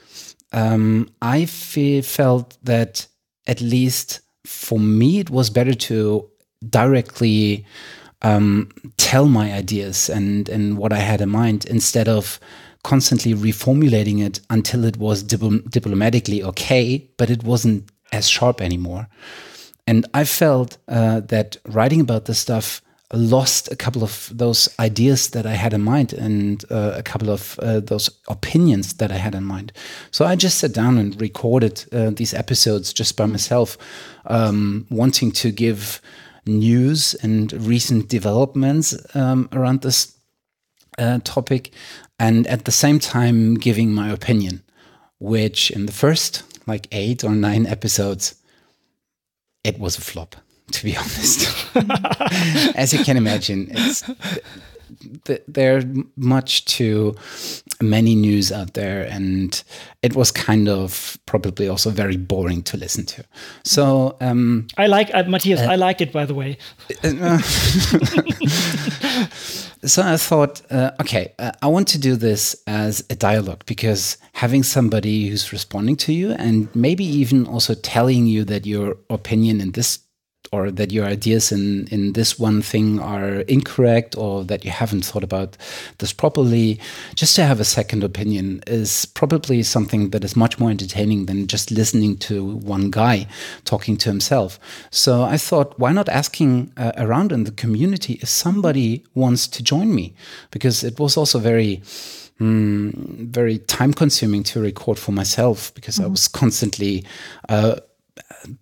[0.51, 3.07] um, I fe- felt that
[3.47, 6.29] at least for me, it was better to
[6.69, 7.65] directly
[8.21, 12.39] um, tell my ideas and, and what I had in mind instead of
[12.83, 19.07] constantly reformulating it until it was dipl- diplomatically okay, but it wasn't as sharp anymore.
[19.87, 22.81] And I felt uh, that writing about this stuff
[23.13, 27.29] lost a couple of those ideas that I had in mind and uh, a couple
[27.29, 29.73] of uh, those opinions that I had in mind.
[30.11, 33.77] So I just sat down and recorded uh, these episodes just by myself,
[34.25, 36.01] um, wanting to give
[36.45, 40.17] news and recent developments um, around this
[40.97, 41.71] uh, topic,
[42.19, 44.63] and at the same time giving my opinion,
[45.19, 48.35] which in the first like eight or nine episodes,
[49.63, 50.35] it was a flop
[50.71, 51.75] to be honest.
[52.75, 54.03] As you can imagine, it's,
[55.25, 55.83] th- there are
[56.15, 57.15] much too
[57.81, 59.63] many news out there, and
[60.01, 63.23] it was kind of probably also very boring to listen to.
[63.63, 65.61] So um, I like uh, Matthias.
[65.61, 66.57] I like it, by the way.
[69.83, 74.17] so I thought, uh, okay, uh, I want to do this as a dialogue because
[74.33, 79.61] having somebody who's responding to you and maybe even also telling you that your opinion
[79.61, 79.99] in this
[80.51, 85.05] or that your ideas in in this one thing are incorrect or that you haven't
[85.05, 85.55] thought about
[85.99, 86.79] this properly
[87.15, 91.47] just to have a second opinion is probably something that is much more entertaining than
[91.47, 93.25] just listening to one guy
[93.63, 98.27] talking to himself so i thought why not asking uh, around in the community if
[98.27, 100.13] somebody wants to join me
[100.51, 101.81] because it was also very
[102.41, 102.91] mm,
[103.29, 106.09] very time consuming to record for myself because mm -hmm.
[106.09, 107.05] I was constantly
[107.49, 107.75] uh,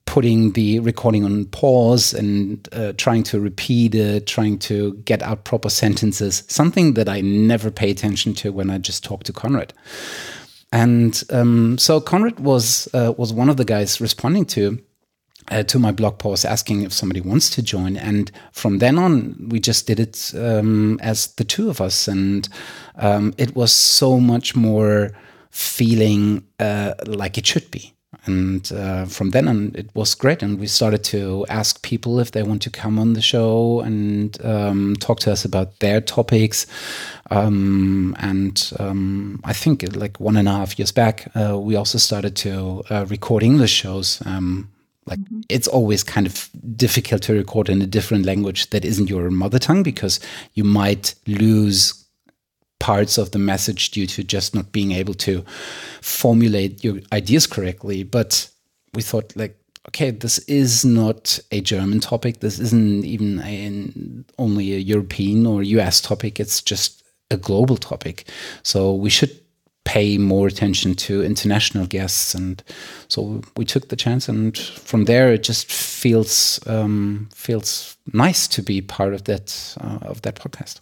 [0.06, 5.44] putting the recording on pause and uh, trying to repeat it, trying to get out
[5.44, 9.74] proper sentences, something that I never pay attention to when I just talk to Konrad.
[10.72, 14.80] And um, so Konrad was uh, was one of the guys responding to
[15.50, 17.98] uh, to my blog post asking if somebody wants to join.
[17.98, 22.48] And from then on, we just did it um, as the two of us, and
[22.98, 25.12] um, it was so much more
[25.50, 27.94] feeling uh, like it should be.
[28.26, 30.44] And uh, from then on, it was great.
[30.44, 34.38] And we started to ask people if they want to come on the show and
[34.46, 36.68] um, talk to us about their topics.
[37.32, 41.98] Um, and um, I think like one and a half years back, uh, we also
[41.98, 44.22] started to uh, record English shows.
[44.26, 44.70] Um,
[45.06, 45.42] like mm-hmm.
[45.50, 49.60] it's always kind of difficult to record in a different language that isn't your mother
[49.60, 50.20] tongue because
[50.54, 51.99] you might lose
[52.80, 55.44] parts of the message due to just not being able to
[56.02, 58.04] formulate your ideas correctly.
[58.04, 58.50] But
[58.94, 59.58] we thought, like,
[59.90, 62.40] okay, this is not a German topic.
[62.40, 66.40] This isn't even a, only a European or US topic.
[66.40, 68.26] It's just a global topic.
[68.64, 69.40] So we should
[69.86, 72.36] pay more attention to international guests.
[72.36, 72.64] And
[73.08, 78.62] so we took the chance, and from there, it just feels um, feels nice to
[78.62, 80.82] be part of that uh, of that podcast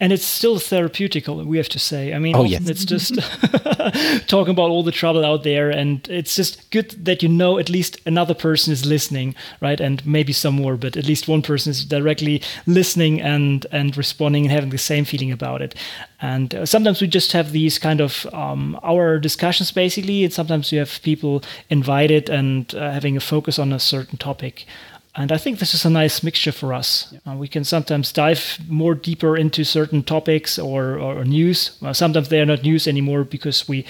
[0.00, 2.12] and it's still therapeutical we have to say.
[2.12, 2.68] I mean oh, yes.
[2.68, 3.14] it's just
[4.28, 7.68] talking about all the trouble out there and it's just good that you know at
[7.68, 9.80] least another person is listening right?
[9.80, 14.44] And maybe some more but at least one person is directly listening and and responding
[14.44, 15.74] and having the same feeling about it.
[16.20, 20.72] And uh, sometimes we just have these kind of um, our discussions basically and sometimes
[20.72, 24.66] you have people invited and uh, having a focus on a certain topic
[25.14, 27.12] and I think this is a nice mixture for us.
[27.12, 27.32] Yeah.
[27.32, 31.76] Uh, we can sometimes dive more deeper into certain topics or, or news.
[31.82, 33.84] Well, sometimes they are not news anymore because we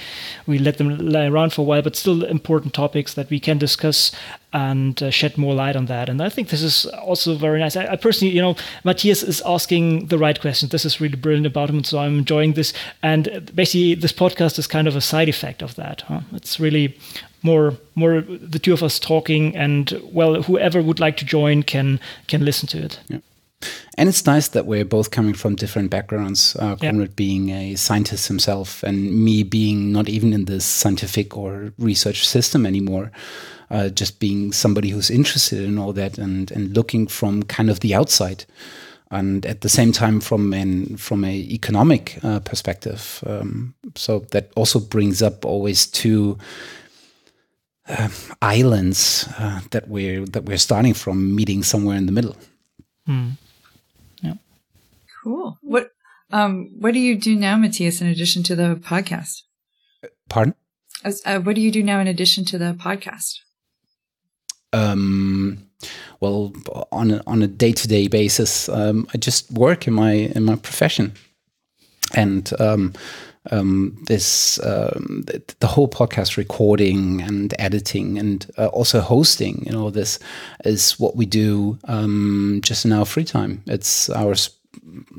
[0.47, 3.57] we let them lie around for a while, but still important topics that we can
[3.57, 4.11] discuss
[4.51, 6.09] and uh, shed more light on that.
[6.09, 7.77] And I think this is also very nice.
[7.77, 10.71] I, I, personally, you know, Matthias is asking the right questions.
[10.71, 12.73] This is really brilliant about him, so I'm enjoying this.
[13.01, 16.01] And basically, this podcast is kind of a side effect of that.
[16.01, 16.19] Huh?
[16.33, 16.97] It's really
[17.43, 21.99] more more the two of us talking and well whoever would like to join can
[22.27, 23.19] can listen to it yeah.
[23.95, 26.55] And it's nice that we're both coming from different backgrounds.
[26.57, 27.13] Uh, Konrad yeah.
[27.15, 32.65] being a scientist himself, and me being not even in the scientific or research system
[32.65, 33.11] anymore.
[33.69, 37.79] Uh, just being somebody who's interested in all that and and looking from kind of
[37.79, 38.45] the outside,
[39.09, 43.23] and at the same time from an from a economic uh, perspective.
[43.25, 46.37] Um, so that also brings up always two
[47.87, 48.09] uh,
[48.41, 52.35] islands uh, that we're that we're starting from, meeting somewhere in the middle.
[53.05, 53.31] Hmm.
[54.21, 54.35] Yeah.
[55.23, 55.57] Cool.
[55.61, 55.91] What
[56.31, 58.01] um what do you do now, Matthias?
[58.01, 59.41] In addition to the podcast?
[60.29, 60.55] Pardon.
[61.03, 63.39] Uh, what do you do now in addition to the podcast?
[64.71, 65.69] Um.
[66.21, 66.53] Well,
[66.93, 70.45] on a, on a day to day basis, um, I just work in my in
[70.45, 71.13] my profession,
[72.13, 72.93] and um,
[73.51, 79.63] um, this um, the, the, whole podcast recording and editing and uh, also hosting.
[79.65, 80.19] You know, this
[80.63, 83.61] is what we do um, just in our free time.
[83.67, 84.35] It's our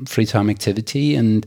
[0.05, 1.15] free time activity.
[1.15, 1.45] And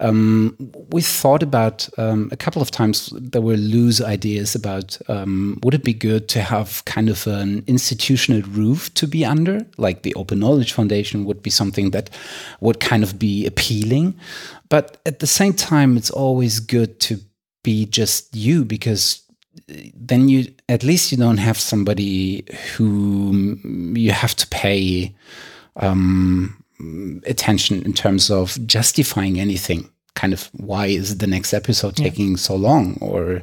[0.00, 0.56] um,
[0.90, 5.74] we thought about um, a couple of times there were loose ideas about um, would
[5.74, 10.14] it be good to have kind of an institutional roof to be under, like the
[10.14, 12.10] Open Knowledge Foundation would be something that
[12.60, 14.14] would kind of be appealing.
[14.68, 17.20] But at the same time, it's always good to
[17.62, 19.22] be just you because
[19.94, 22.44] then you at least you don't have somebody
[22.74, 23.58] who
[23.94, 25.14] you have to pay
[25.76, 26.62] um,
[27.26, 29.88] attention in terms of justifying anything.
[30.14, 32.36] Kind of why is the next episode taking yeah.
[32.36, 33.42] so long, or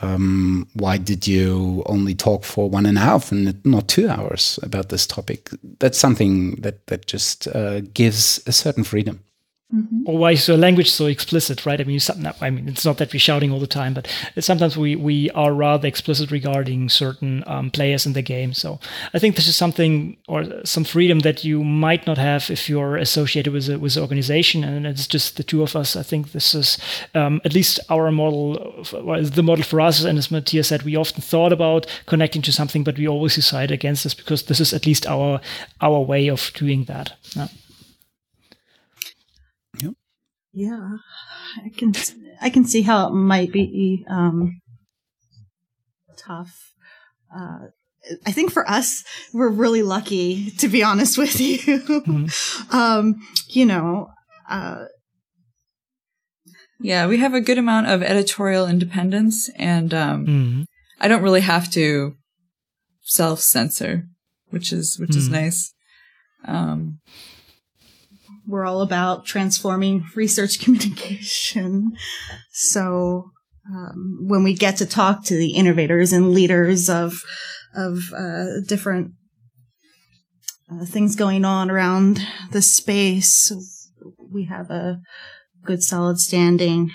[0.00, 4.58] um, why did you only talk for one and a half and not two hours
[4.62, 5.50] about this topic?
[5.80, 9.22] That's something that that just uh, gives a certain freedom.
[9.74, 10.02] Mm-hmm.
[10.04, 11.80] Or why is your language so explicit, right?
[11.80, 11.98] I mean,
[12.40, 14.06] I mean, it's not that we're shouting all the time, but
[14.38, 18.52] sometimes we, we are rather explicit regarding certain um, players in the game.
[18.52, 18.78] So
[19.14, 22.96] I think this is something or some freedom that you might not have if you're
[22.96, 25.96] associated with a, with an organization, and it's just the two of us.
[25.96, 26.76] I think this is
[27.14, 30.04] um, at least our model, well, the model for us.
[30.04, 33.72] And as Matthias said, we often thought about connecting to something, but we always decided
[33.72, 35.40] against this because this is at least our
[35.80, 37.14] our way of doing that.
[37.34, 37.48] Yeah.
[40.52, 40.96] Yeah,
[41.64, 41.94] I can
[42.40, 44.60] I can see how it might be um,
[46.16, 46.74] tough.
[47.34, 47.68] Uh,
[48.26, 51.58] I think for us, we're really lucky, to be honest with you.
[51.58, 52.76] Mm-hmm.
[52.76, 53.14] um,
[53.48, 54.08] you know,
[54.48, 54.84] uh,
[56.80, 60.62] yeah, we have a good amount of editorial independence, and um, mm-hmm.
[61.00, 62.16] I don't really have to
[63.02, 64.04] self censor,
[64.50, 65.18] which is which mm-hmm.
[65.18, 65.72] is nice.
[66.44, 66.98] Um,
[68.46, 71.92] we're all about transforming research communication.
[72.52, 73.30] So
[73.70, 77.22] um, when we get to talk to the innovators and leaders of
[77.74, 79.12] of uh, different
[80.70, 82.20] uh, things going on around
[82.50, 83.52] the space,
[84.18, 85.00] we have a
[85.64, 86.90] good solid standing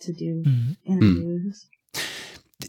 [0.00, 0.72] to do mm-hmm.
[0.86, 1.66] interviews.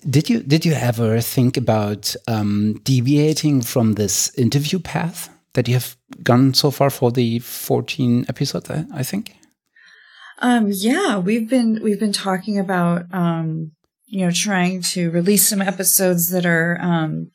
[0.09, 5.29] Did you did you ever think about um, deviating from this interview path?
[5.57, 9.35] that you have gone so far for the 14 episodes, I, think?
[10.39, 13.71] Um, yeah, we've been, we've been talking about, um,
[14.05, 17.31] you know, trying to release some episodes that are, um,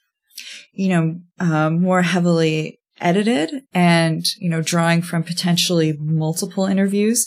[0.72, 7.26] you know, uh, more heavily edited and, you know, drawing from potentially multiple interviews.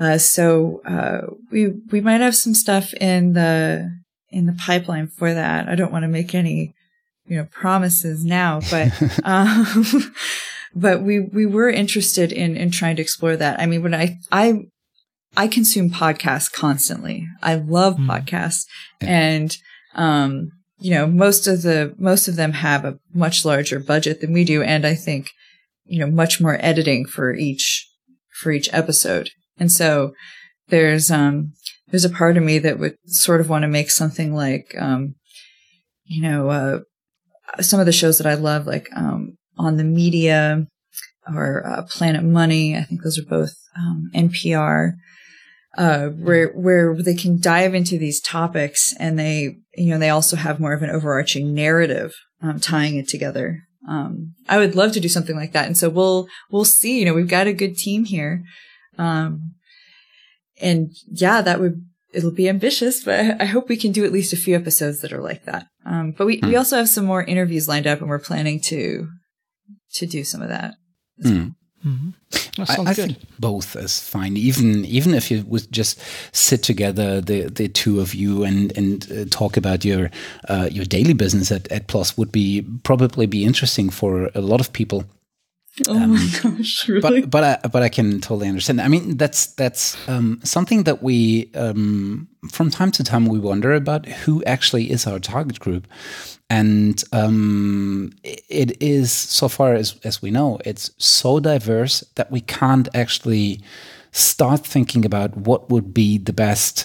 [0.00, 1.20] Uh, so, uh,
[1.50, 3.88] we, we might have some stuff in the,
[4.30, 5.68] in the pipeline for that.
[5.68, 6.74] I don't want to make any
[7.26, 8.90] you know, promises now, but,
[9.24, 10.12] um,
[10.74, 13.60] but we, we were interested in, in trying to explore that.
[13.60, 14.64] I mean, when I, I,
[15.36, 17.26] I consume podcasts constantly.
[17.42, 18.06] I love mm.
[18.06, 18.66] podcasts
[19.00, 19.56] and,
[19.94, 24.32] um, you know, most of the, most of them have a much larger budget than
[24.32, 24.62] we do.
[24.62, 25.30] And I think,
[25.84, 27.88] you know, much more editing for each,
[28.40, 29.30] for each episode.
[29.58, 30.12] And so
[30.68, 31.52] there's, um,
[31.88, 35.14] there's a part of me that would sort of want to make something like, um,
[36.04, 36.80] you know, uh,
[37.60, 40.66] some of the shows that I love, like um, on the media
[41.32, 42.76] or uh, Planet Money.
[42.76, 44.94] I think those are both um, NPR,
[45.78, 50.36] uh, where where they can dive into these topics and they you know they also
[50.36, 53.60] have more of an overarching narrative um, tying it together.
[53.88, 56.98] Um, I would love to do something like that, and so we'll we'll see.
[56.98, 58.44] You know, we've got a good team here,
[58.98, 59.54] um,
[60.60, 61.82] and yeah, that would
[62.12, 65.12] it'll be ambitious, but I hope we can do at least a few episodes that
[65.12, 65.66] are like that.
[65.84, 66.46] Um, but we, mm.
[66.46, 66.58] we hmm.
[66.58, 69.08] also have some more interviews lined up and we're planning to,
[69.94, 70.74] to do some of that.
[71.22, 71.54] Mm.
[71.86, 72.62] Mm-hmm.
[72.62, 74.36] I, I think both is fine.
[74.36, 79.10] Even even if you would just sit together, the the two of you, and and
[79.10, 80.10] uh, talk about your
[80.48, 84.60] uh, your daily business at, at PLOS would be probably be interesting for a lot
[84.60, 85.04] of people.
[85.88, 86.86] Oh um, my gosh!
[86.86, 87.22] Really?
[87.22, 88.80] But but I, but I can totally understand.
[88.80, 93.72] I mean, that's that's um, something that we um, from time to time we wonder
[93.72, 95.86] about who actually is our target group,
[96.50, 102.42] and um, it is so far as as we know, it's so diverse that we
[102.42, 103.62] can't actually
[104.10, 106.84] start thinking about what would be the best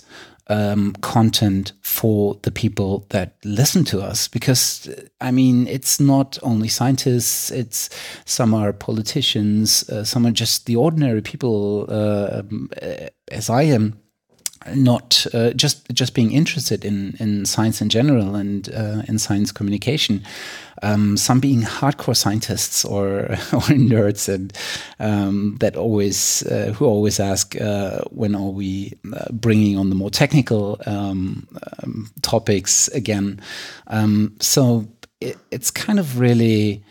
[0.49, 4.27] um, content for the people that listen to us.
[4.27, 4.89] Because
[5.21, 7.89] I mean it's not only scientists it's
[8.25, 12.43] some are politicians uh, some are just the ordinary people uh,
[13.31, 13.99] as I am
[14.75, 19.51] not uh, just just being interested in in science in general and uh, in science
[19.51, 20.23] communication.
[20.83, 23.19] Um, some being hardcore scientists or
[23.53, 24.53] or nerds and
[24.99, 29.95] um, that always uh, who always ask uh, when are we uh, bringing on the
[29.95, 31.47] more technical um,
[31.83, 33.41] um topics again.
[33.87, 34.87] Um, so
[35.19, 36.83] it, it's kind of really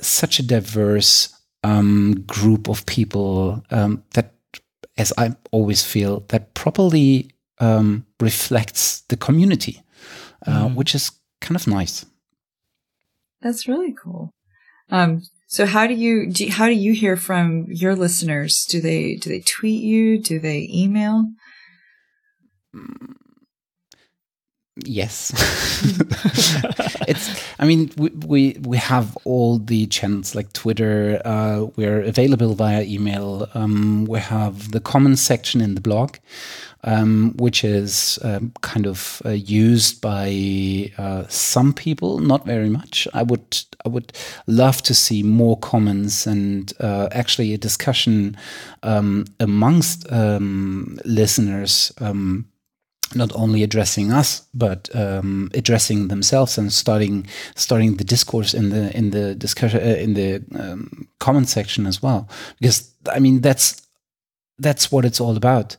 [0.00, 1.28] such a diverse
[1.62, 4.33] um, group of people that
[4.96, 9.82] as I always feel, that properly um, reflects the community,
[10.46, 10.74] uh, mm.
[10.74, 12.06] which is kind of nice.
[13.40, 14.30] That's really cool.
[14.90, 18.66] Um, so how do you, do, how do you hear from your listeners?
[18.68, 20.18] Do they do they tweet you?
[20.18, 21.26] Do they email?
[24.76, 25.30] Yes,
[27.06, 27.40] it's.
[27.60, 31.22] I mean, we, we we have all the channels like Twitter.
[31.24, 33.48] Uh, we're available via email.
[33.54, 36.16] Um, we have the comments section in the blog,
[36.82, 43.06] um, which is um, kind of uh, used by uh, some people, not very much.
[43.14, 43.56] I would
[43.86, 44.12] I would
[44.48, 48.36] love to see more comments and uh, actually a discussion
[48.82, 51.92] um, amongst um, listeners.
[53.14, 58.96] Not only addressing us but um, addressing themselves and starting starting the discourse in the
[58.96, 62.28] in the discussion uh, in the um, comment section as well.
[62.60, 63.82] Because i mean that's
[64.58, 65.76] that's what it's all about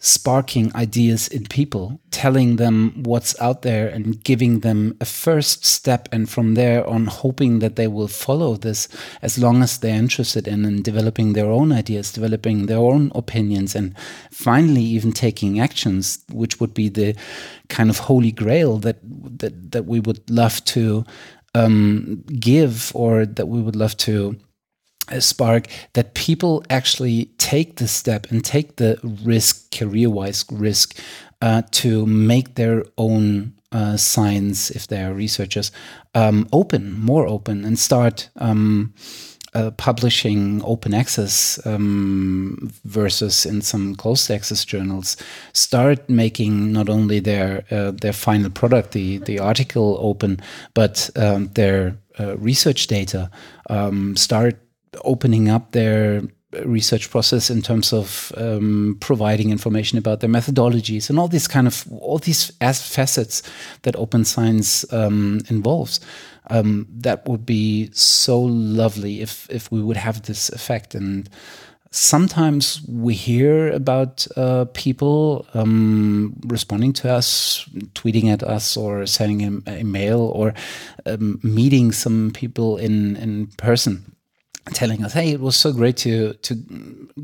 [0.00, 6.08] sparking ideas in people, telling them what's out there and giving them a first step.
[6.12, 8.88] And from there on, hoping that they will follow this
[9.22, 13.74] as long as they're interested in, in developing their own ideas, developing their own opinions,
[13.74, 13.94] and
[14.30, 17.16] finally even taking actions, which would be the
[17.68, 21.04] kind of holy grail that that, that we would love to
[21.54, 24.38] um, give or that we would love to
[25.20, 30.98] spark that people actually take the step and take the risk, career wise risk,
[31.40, 35.70] uh, to make their own uh, science, if they are researchers,
[36.14, 38.30] um, open, more open, and start.
[38.36, 38.94] Um,
[39.54, 45.16] uh, publishing open access um, versus in some closed access journals
[45.54, 50.38] start making not only their uh, their final product, the the article open,
[50.74, 53.30] but um, their uh, research data
[53.70, 54.58] um, start
[55.04, 56.22] opening up their
[56.64, 61.66] research process in terms of um, providing information about their methodologies and all these kind
[61.66, 63.42] of all these as facets
[63.82, 66.00] that open science um, involves.
[66.50, 71.28] Um, that would be so lovely if if we would have this effect and.
[71.90, 79.62] Sometimes we hear about uh, people um, responding to us, tweeting at us, or sending
[79.66, 80.52] a, a mail, or
[81.06, 84.04] um, meeting some people in in person
[84.72, 86.54] telling us, "Hey, it was so great to to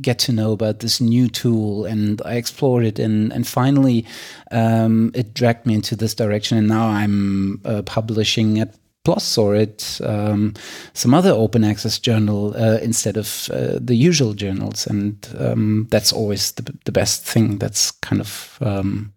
[0.00, 4.04] get to know about this new tool, and I explored it, and and finally,
[4.50, 8.74] um, it dragged me into this direction, and now I'm uh, publishing at
[9.04, 10.54] PLOS or at um,
[10.94, 16.12] some other open access journal uh, instead of uh, the usual journals, and um, that's
[16.12, 17.58] always the the best thing.
[17.58, 19.12] That's kind of um,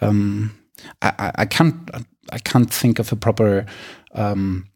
[0.00, 0.56] um,
[1.02, 1.76] I, I can't
[2.32, 3.66] I can't think of a proper
[4.12, 4.66] um,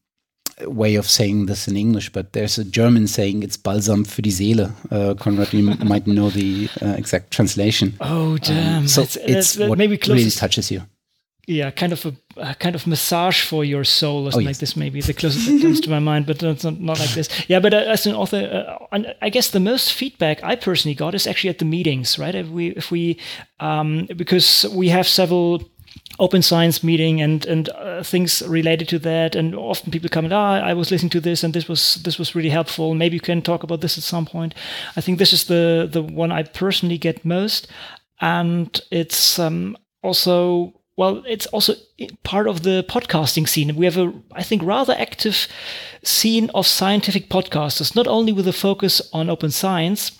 [0.66, 4.30] way of saying this in English, but there's a German saying it's balsam für die
[4.30, 4.72] Seele.
[4.90, 7.94] Uh, Konrad, you might know the uh, exact translation.
[8.00, 8.78] Oh, damn!
[8.78, 10.82] Um, so it's, it's, what maybe really touches you.
[11.46, 14.56] Yeah, kind of a, a, kind of massage for your soul, or something oh, yes.
[14.56, 14.76] like this.
[14.76, 17.28] Maybe the closest that comes to my mind, but it's not, not like this.
[17.48, 21.14] Yeah, but uh, as an author, uh, I guess the most feedback I personally got
[21.14, 22.34] is actually at the meetings, right?
[22.34, 23.18] If we, if we,
[23.58, 25.62] um, because we have several
[26.18, 29.34] open science meeting and and uh, things related to that.
[29.34, 32.18] And often people come and ah I was listening to this and this was this
[32.18, 32.94] was really helpful.
[32.94, 34.54] Maybe you can talk about this at some point.
[34.96, 37.66] I think this is the the one I personally get most.
[38.20, 41.74] And it's um, also well it's also
[42.22, 43.74] part of the podcasting scene.
[43.76, 45.48] We have a I think rather active
[46.02, 50.19] scene of scientific podcasters not only with a focus on open science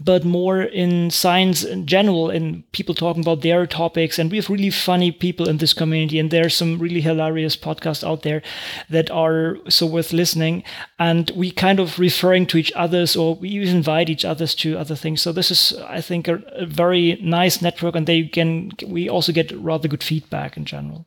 [0.00, 4.18] but more in science in general and people talking about their topics.
[4.18, 8.06] And we have really funny people in this community and there's some really hilarious podcasts
[8.06, 8.42] out there
[8.90, 10.64] that are so worth listening.
[10.98, 14.78] And we kind of referring to each other's or we even invite each other's to
[14.78, 15.22] other things.
[15.22, 19.32] So this is i think a, a very nice network and they can we also
[19.32, 21.06] get rather good feedback in general.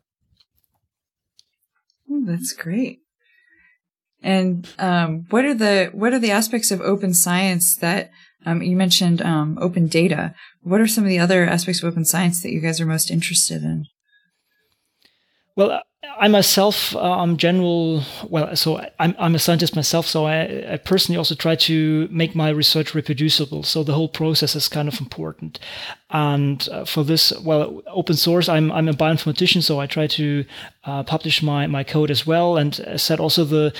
[2.10, 3.02] That's great.
[4.24, 8.12] And um, what are the what are the aspects of open science that
[8.48, 10.34] um, you mentioned um, open data.
[10.62, 13.12] What are some of the other aspects of open science that you guys are most
[13.12, 13.88] interested in?
[15.58, 15.82] Well,
[16.20, 18.04] I myself, uh, I'm general.
[18.30, 22.36] Well, so I'm, I'm a scientist myself, so I, I, personally also try to make
[22.36, 23.64] my research reproducible.
[23.64, 25.60] So the whole process is kind of important.
[26.12, 30.46] And uh, for this, well, open source, I'm I'm a bioinformatician, so I try to
[30.86, 32.56] uh, publish my my code as well.
[32.58, 33.74] And said, also the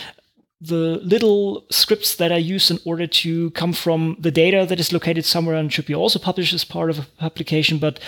[0.60, 4.92] the little scripts that I use in order to come from the data that is
[4.92, 7.78] located somewhere and should be also published as part of a publication.
[7.78, 8.00] But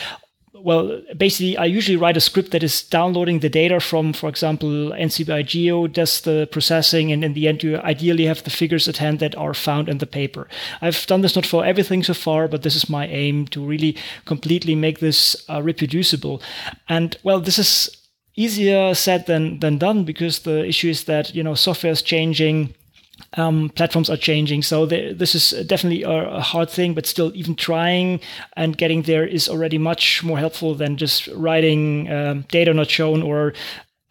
[0.64, 4.91] well, basically, I usually write a script that is downloading the data from, for example,
[4.91, 8.97] NCBI Geo does the processing, and in the end, you ideally have the figures at
[8.97, 10.47] hand that are found in the paper.
[10.82, 13.95] I've done this not for everything so far, but this is my aim to really
[14.26, 16.41] completely make this uh, reproducible.
[16.88, 17.99] And well, this is
[18.40, 22.74] easier said than than done because the issue is that you know software is changing
[23.34, 24.64] um, platforms are changing.
[24.64, 28.22] So this is definitely a, a, hard thing, but still, even trying
[28.56, 33.22] and getting there is already much more helpful than just writing um, data not shown
[33.22, 33.54] or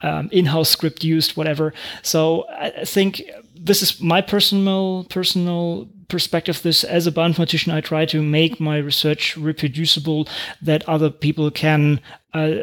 [0.03, 1.73] um, in-house script used, whatever.
[2.03, 3.23] So I think
[3.55, 6.63] this is my personal personal perspective.
[6.63, 10.29] This as a bioinformatician, I try to make my research reproducible
[10.63, 12.01] that other people can.
[12.35, 12.57] Uh,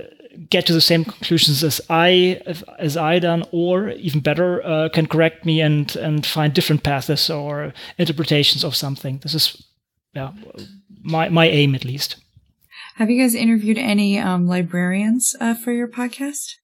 [0.49, 2.41] get to the same conclusions as I
[2.79, 7.29] as I done, or even better, uh, can correct me and and find different paths
[7.29, 9.19] or interpretations of something.
[9.19, 9.63] This is
[10.13, 10.31] yeah,
[11.03, 12.17] my my aim at least.
[12.95, 16.55] Have you guys interviewed any um, librarians uh, for your podcast?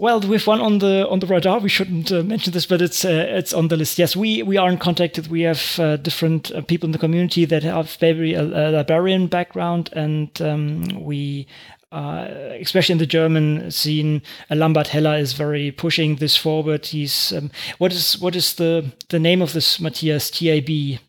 [0.00, 3.04] Well, with one on the on the radar, we shouldn't uh, mention this, but it's
[3.04, 3.98] uh, it's on the list.
[3.98, 5.28] Yes, we we are in contact.
[5.28, 9.26] We have uh, different uh, people in the community that have maybe a, a librarian
[9.26, 11.46] background, and um, we.
[11.92, 16.86] Uh, especially in the German scene, uh, Lambert Heller is very pushing this forward.
[16.86, 21.00] He's um, what is what is the the name of this Matthias TIB?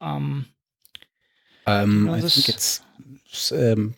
[0.00, 0.46] Um,
[1.66, 2.82] um, you know I think it's
[3.50, 3.94] um,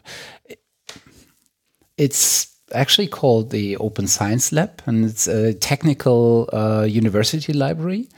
[1.99, 8.09] it's actually called the Open Science Lab, and it's a technical uh, university library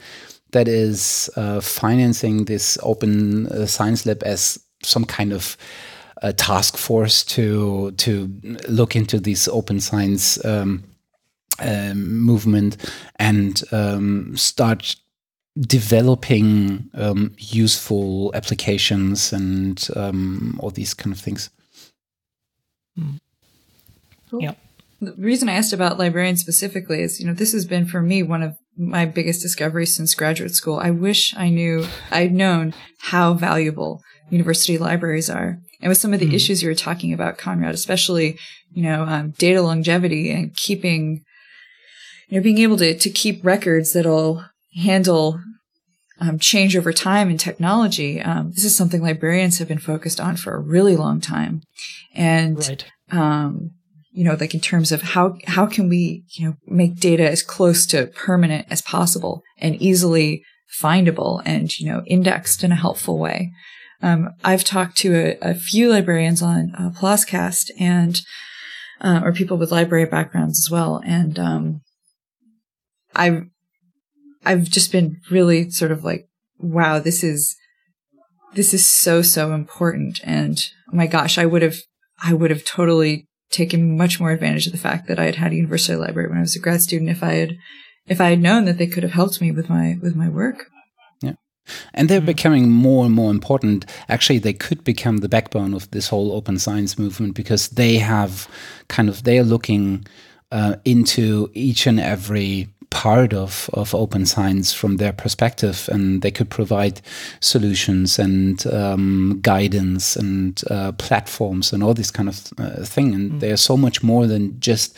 [0.51, 5.57] that is uh, financing this Open uh, Science Lab as some kind of
[6.21, 8.31] a task force to to
[8.67, 10.83] look into this open science um,
[11.59, 12.77] um, movement
[13.17, 14.95] and um, start
[15.59, 21.49] developing um, useful applications and um, all these kind of things.
[22.99, 23.19] Mm.
[24.29, 24.41] Cool.
[24.41, 24.53] Yeah.
[25.01, 28.23] The reason I asked about librarians specifically is, you know, this has been for me
[28.23, 30.77] one of my biggest discoveries since graduate school.
[30.77, 35.59] I wish I knew, I'd known how valuable university libraries are.
[35.81, 36.33] And with some of the mm.
[36.33, 38.39] issues you were talking about, Konrad, especially,
[38.71, 41.21] you know, um, data longevity and keeping,
[42.29, 44.45] you know, being able to, to keep records that'll
[44.81, 45.39] handle
[46.19, 48.21] um, change over time in technology.
[48.21, 51.61] Um, this is something librarians have been focused on for a really long time.
[52.15, 52.85] And, right.
[53.11, 53.71] um,
[54.15, 57.43] you know, like in terms of how, how can we, you know, make data as
[57.43, 60.41] close to permanent as possible and easily
[60.81, 63.51] findable and, you know, indexed in a helpful way.
[64.01, 66.91] Um, I've talked to a, a few librarians on uh,
[67.77, 68.21] and,
[69.01, 71.01] uh, or people with library backgrounds as well.
[71.05, 71.81] And, um,
[73.13, 73.43] I've,
[74.45, 77.57] I've just been really sort of like, wow, this is,
[78.53, 80.21] this is so, so important.
[80.23, 80.57] And
[80.89, 81.79] oh my gosh, I would have,
[82.23, 85.51] I would have totally taken much more advantage of the fact that I had had
[85.51, 87.09] a university library when I was a grad student.
[87.09, 87.57] If I had,
[88.07, 90.69] if I had known that they could have helped me with my with my work.
[91.21, 91.33] Yeah,
[91.93, 93.85] and they're becoming more and more important.
[94.09, 98.47] Actually, they could become the backbone of this whole open science movement because they have
[98.87, 100.05] kind of they are looking
[100.51, 106.31] uh, into each and every part of, of open science from their perspective and they
[106.31, 107.01] could provide
[107.41, 113.13] solutions and um, guidance and uh, platforms and all this kind of uh, thing.
[113.13, 113.39] And mm.
[113.41, 114.97] they are so much more than just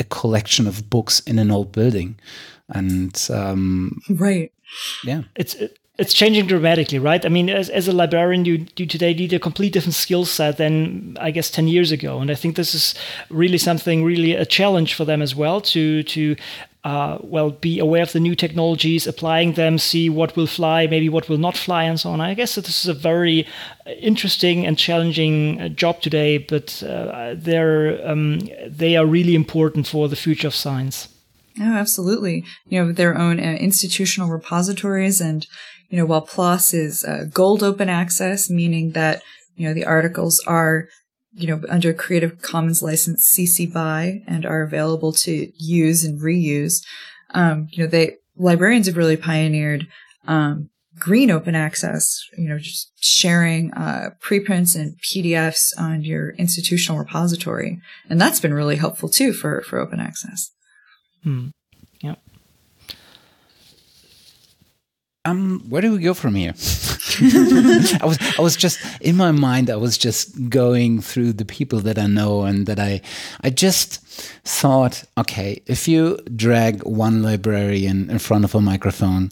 [0.00, 2.18] a collection of books in an old building.
[2.70, 4.50] And um, right.
[5.04, 5.22] yeah.
[5.36, 7.26] It's it, it's changing dramatically, right?
[7.26, 10.56] I mean, as, as a librarian, you, you today need a complete different skill set
[10.56, 12.94] than I guess ten years ago, and I think this is
[13.30, 16.36] really something, really a challenge for them as well to to
[16.84, 21.08] uh, well be aware of the new technologies, applying them, see what will fly, maybe
[21.08, 22.20] what will not fly, and so on.
[22.20, 23.46] I guess this is a very
[24.00, 30.08] interesting and challenging uh, job today, but uh, they're um, they are really important for
[30.08, 31.08] the future of science.
[31.60, 32.44] Oh, absolutely.
[32.68, 35.44] You know, their own uh, institutional repositories and
[35.88, 39.22] you know, while PLOS is uh, gold open access, meaning that,
[39.56, 40.88] you know, the articles are,
[41.32, 46.82] you know, under Creative Commons license CC BY and are available to use and reuse.
[47.30, 49.86] Um, you know, they, librarians have really pioneered,
[50.26, 56.98] um, green open access, you know, just sharing, uh, preprints and PDFs on your institutional
[56.98, 57.80] repository.
[58.10, 60.50] And that's been really helpful too for, for open access.
[61.22, 61.48] Hmm.
[65.30, 66.54] Um, where do we go from here?
[67.20, 71.80] I was I was just in my mind I was just going through the people
[71.80, 73.00] that I know and that I
[73.40, 73.98] I just
[74.44, 79.30] thought, okay, if you drag one librarian in front of a microphone,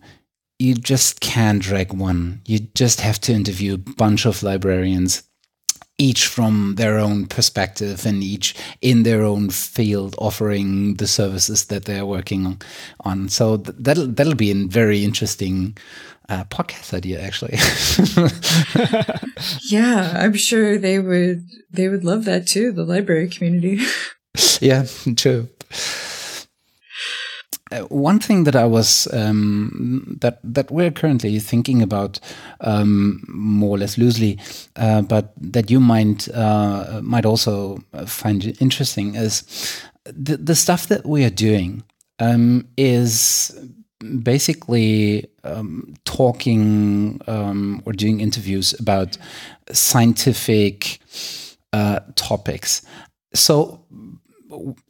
[0.59, 2.41] you just can't drag one.
[2.47, 5.23] You just have to interview a bunch of librarians
[5.99, 11.87] each from their own perspective and each in their own field offering the services that
[11.87, 12.61] they're working
[13.01, 13.29] on.
[13.29, 15.77] So that'll that'll be a very interesting
[16.29, 17.57] uh, podcast idea, actually.
[19.71, 22.73] yeah, I'm sure they would they would love that too.
[22.73, 23.81] The library community.
[24.61, 24.87] yeah,
[25.17, 25.49] true.
[27.73, 32.21] Uh, one thing that I was um, that that we're currently thinking about
[32.61, 34.39] um, more or less loosely,
[34.77, 39.43] uh, but that you might uh, might also find interesting is
[40.05, 41.83] the the stuff that we are doing
[42.21, 43.59] um, is
[44.23, 49.17] basically um, talking um, or doing interviews about
[49.73, 51.01] scientific
[51.73, 52.83] uh, topics.
[53.35, 53.85] So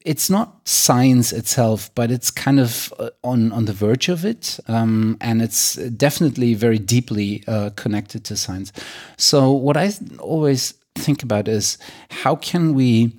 [0.05, 4.59] it's not science itself, but it's kind of uh, on on the verge of it,
[4.69, 8.73] um, and it's definitely very deeply uh, connected to science.
[9.17, 11.79] So what I always think about is
[12.11, 13.13] how can we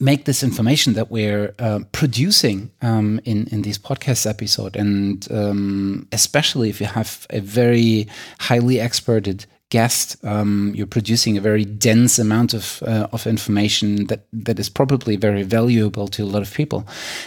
[0.00, 6.08] make this information that we're uh, producing um, in in these podcast episode, and um,
[6.12, 8.06] especially if you have a very
[8.40, 14.20] highly experted guest, um, you're producing a very dense amount of uh, of information that
[14.44, 16.84] that is probably very valuable to a lot of people.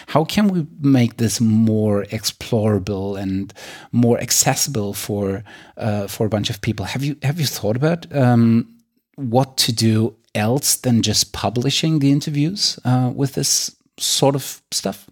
[0.07, 3.53] How can we make this more explorable and
[3.91, 5.43] more accessible for
[5.77, 6.85] uh, for a bunch of people?
[6.85, 8.67] Have you have you thought about um,
[9.15, 15.09] what to do else than just publishing the interviews uh, with this sort of stuff?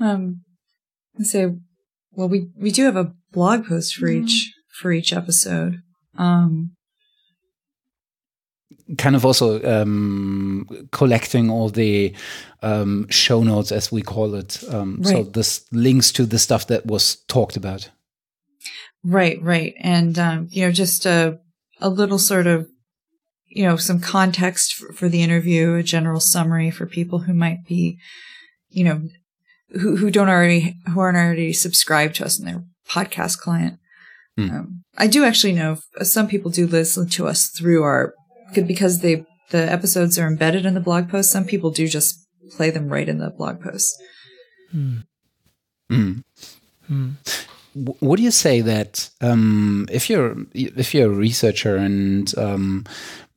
[0.00, 0.44] Um,
[1.18, 1.54] I say,
[2.12, 4.24] well, we we do have a blog post for mm-hmm.
[4.24, 5.82] each for each episode.
[6.16, 6.72] Um,
[8.98, 12.14] kind of also um, collecting all the
[12.62, 14.62] um, show notes, as we call it.
[14.72, 15.06] Um, right.
[15.06, 17.90] So this links to the stuff that was talked about.
[19.02, 21.38] Right, right, and um, you know, just a
[21.80, 22.68] a little sort of
[23.50, 27.66] you know, some context for, for, the interview, a general summary for people who might
[27.66, 27.98] be,
[28.68, 29.02] you know,
[29.72, 33.78] who, who don't already, who aren't already subscribed to us in their podcast client.
[34.38, 34.50] Mm.
[34.50, 38.14] Um, I do actually know some people do listen to us through our,
[38.54, 41.30] because they, the episodes are embedded in the blog post.
[41.30, 42.26] Some people do just
[42.56, 44.00] play them right in the blog post.
[44.74, 45.04] Mm.
[45.90, 46.24] Mm.
[47.74, 52.84] What do you say that um, if you're if you're a researcher and um,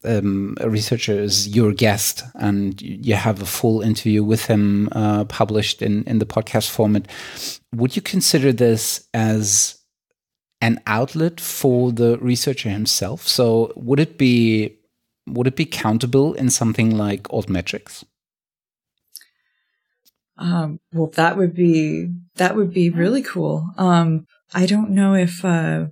[0.03, 5.25] um, a researcher is your guest and you have a full interview with him uh,
[5.25, 7.07] published in, in the podcast format,
[7.73, 9.79] would you consider this as
[10.63, 13.27] an outlet for the researcher himself?
[13.27, 14.77] So would it be
[15.27, 18.05] would it be countable in something like altmetrics?
[20.37, 23.69] Um, well, that would be that would be really cool.
[23.77, 25.87] Um, I don't know if uh,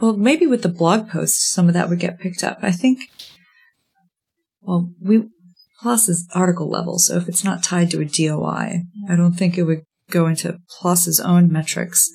[0.00, 2.58] well, maybe with the blog posts, some of that would get picked up.
[2.62, 3.00] I think,
[4.60, 5.24] well, we,
[5.82, 7.00] PLOS is article level.
[7.00, 10.60] So if it's not tied to a DOI, I don't think it would go into
[10.70, 12.08] PLOS's own metrics.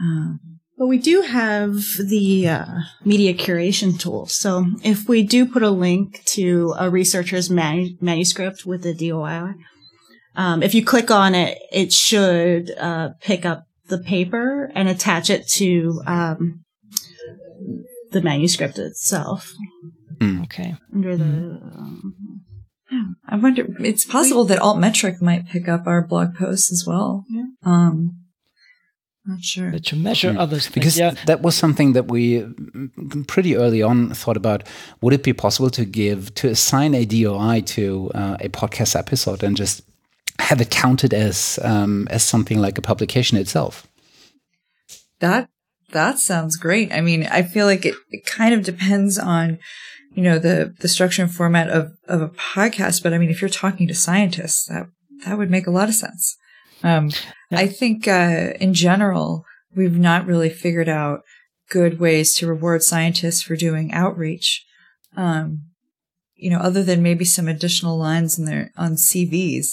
[0.00, 2.66] Um, but we do have the uh,
[3.04, 4.26] media curation tool.
[4.26, 9.54] So if we do put a link to a researcher's manu- manuscript with the DOI,
[10.36, 15.30] um, if you click on it, it should uh, pick up the paper and attach
[15.30, 16.64] it to um,
[18.10, 19.52] the manuscript itself.
[20.18, 20.44] Mm.
[20.44, 20.74] Okay.
[20.92, 21.24] Under the.
[21.24, 22.14] Um,
[23.28, 23.66] I wonder.
[23.80, 27.24] It's possible that Altmetric might pick up our blog posts as well.
[27.30, 27.44] Yeah.
[27.64, 28.23] Um,
[29.26, 29.70] not sure.
[29.70, 30.38] But to measure mm.
[30.38, 31.14] others, because yeah.
[31.26, 32.46] that was something that we
[33.26, 34.64] pretty early on thought about.
[35.00, 39.42] Would it be possible to give to assign a DOI to uh, a podcast episode
[39.42, 39.82] and just
[40.38, 43.86] have it counted as um, as something like a publication itself?
[45.20, 45.48] That
[45.94, 46.92] that sounds great.
[46.92, 49.58] I mean, I feel like it, it kind of depends on,
[50.12, 53.02] you know, the, the structure and format of, of a podcast.
[53.02, 54.86] But I mean, if you're talking to scientists, that,
[55.24, 56.36] that would make a lot of sense.
[56.84, 57.10] Um,
[57.50, 57.58] yeah.
[57.58, 61.22] I think, uh, in general, we've not really figured out
[61.70, 64.64] good ways to reward scientists for doing outreach.
[65.16, 65.64] Um,
[66.36, 69.68] you know, other than maybe some additional lines in their, on CVs,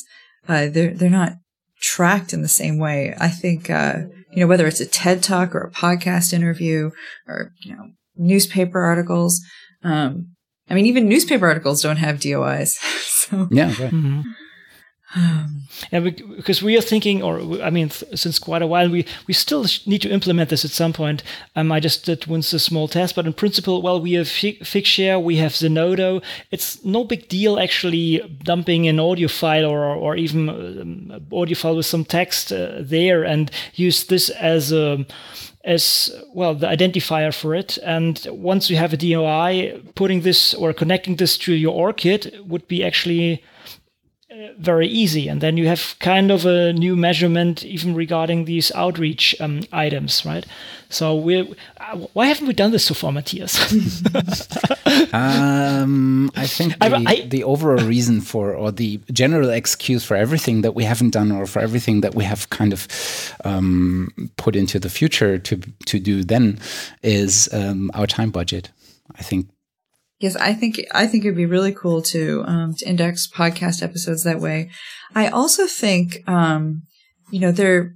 [0.48, 1.34] uh, they're, they're not
[1.82, 3.14] tracked in the same way.
[3.20, 6.92] I think, uh, you know, whether it's a TED talk or a podcast interview
[7.28, 9.42] or, you know, newspaper articles.
[9.84, 10.36] Um,
[10.70, 12.76] I mean, even newspaper articles don't have DOIs.
[13.02, 13.68] so, yeah.
[13.68, 13.92] Right.
[13.92, 14.22] Mm-hmm.
[15.14, 19.34] Um, yeah, because we are thinking, or I mean, since quite a while, we we
[19.34, 21.22] still need to implement this at some point.
[21.56, 25.22] Um, I just did once a small test, but in principle, well, we have Figshare,
[25.22, 26.22] we have Zenodo.
[26.52, 31.76] It's no big deal actually dumping an audio file or or even um, audio file
[31.76, 35.06] with some text uh, there and use this as a
[35.64, 37.78] as well the identifier for it.
[37.84, 42.68] And once you have a DOI, putting this or connecting this to your ORCID would
[42.68, 43.44] be actually
[44.58, 45.28] very easy.
[45.28, 50.26] And then you have kind of a new measurement even regarding these outreach um, items,
[50.26, 50.46] right?
[50.90, 51.40] So we,
[51.80, 53.56] uh, why haven't we done this so far, Matthias?
[55.14, 60.16] um, I think the, I- I- the overall reason for, or the general excuse for
[60.18, 62.88] everything that we haven't done, or for everything that we have kind of
[63.46, 66.60] um, put into the future to to do, then
[67.04, 68.70] is um, our time budget.
[69.16, 69.48] I think
[70.22, 74.24] Yes, I think I think it'd be really cool to um, to index podcast episodes
[74.24, 74.70] that way.
[75.16, 76.84] I also think, um,
[77.32, 77.96] you know, there.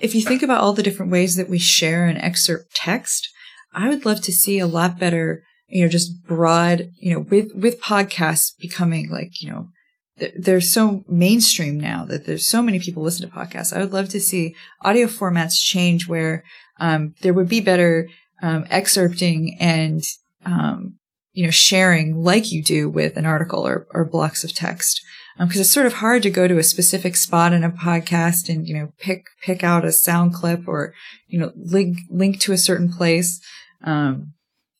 [0.00, 3.28] If you think about all the different ways that we share and excerpt text,
[3.72, 7.52] I would love to see a lot better, you know, just broad, you know, with
[7.54, 9.68] with podcasts becoming like, you know,
[10.16, 13.72] they're, they're so mainstream now that there's so many people listen to podcasts.
[13.72, 16.42] I would love to see audio formats change where
[16.80, 18.08] um, there would be better
[18.42, 20.02] um, excerpting and
[20.44, 20.98] um,
[21.34, 25.02] you know, sharing like you do with an article or, or blocks of text.
[25.36, 28.48] Because um, it's sort of hard to go to a specific spot in a podcast
[28.48, 30.94] and, you know, pick, pick out a sound clip or,
[31.26, 33.40] you know, link, link to a certain place.
[33.82, 34.34] Um,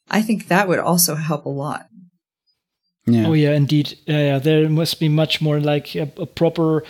[0.09, 1.87] I think that would also help a lot.
[3.07, 3.27] yeah.
[3.27, 3.99] Oh yeah, indeed.
[4.07, 6.85] Yeah, yeah, there must be much more like a, a proper,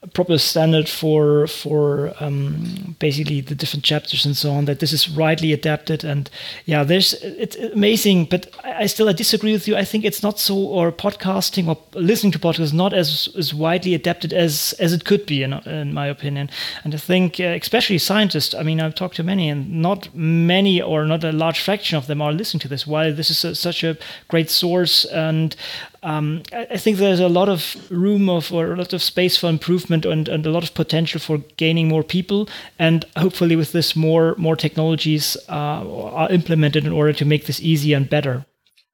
[0.00, 4.66] a proper standard for for um, basically the different chapters and so on.
[4.66, 6.30] That this is rightly adapted, and
[6.66, 8.26] yeah, there's it's amazing.
[8.26, 9.76] But I, I still I disagree with you.
[9.76, 13.94] I think it's not so, or podcasting or listening to podcasts not as as widely
[13.94, 16.48] adapted as as it could be, in, in my opinion.
[16.84, 18.54] And I think, uh, especially scientists.
[18.54, 22.06] I mean, I've talked to many, and not many or not a large fraction of
[22.06, 22.86] them are listening to this.
[22.86, 23.96] While this is a, such a
[24.28, 25.56] great source and
[26.02, 29.48] um, I think there's a lot of room of or a lot of space for
[29.48, 33.96] improvement and, and a lot of potential for gaining more people and hopefully with this
[33.96, 38.46] more more technologies uh, are implemented in order to make this easier and better.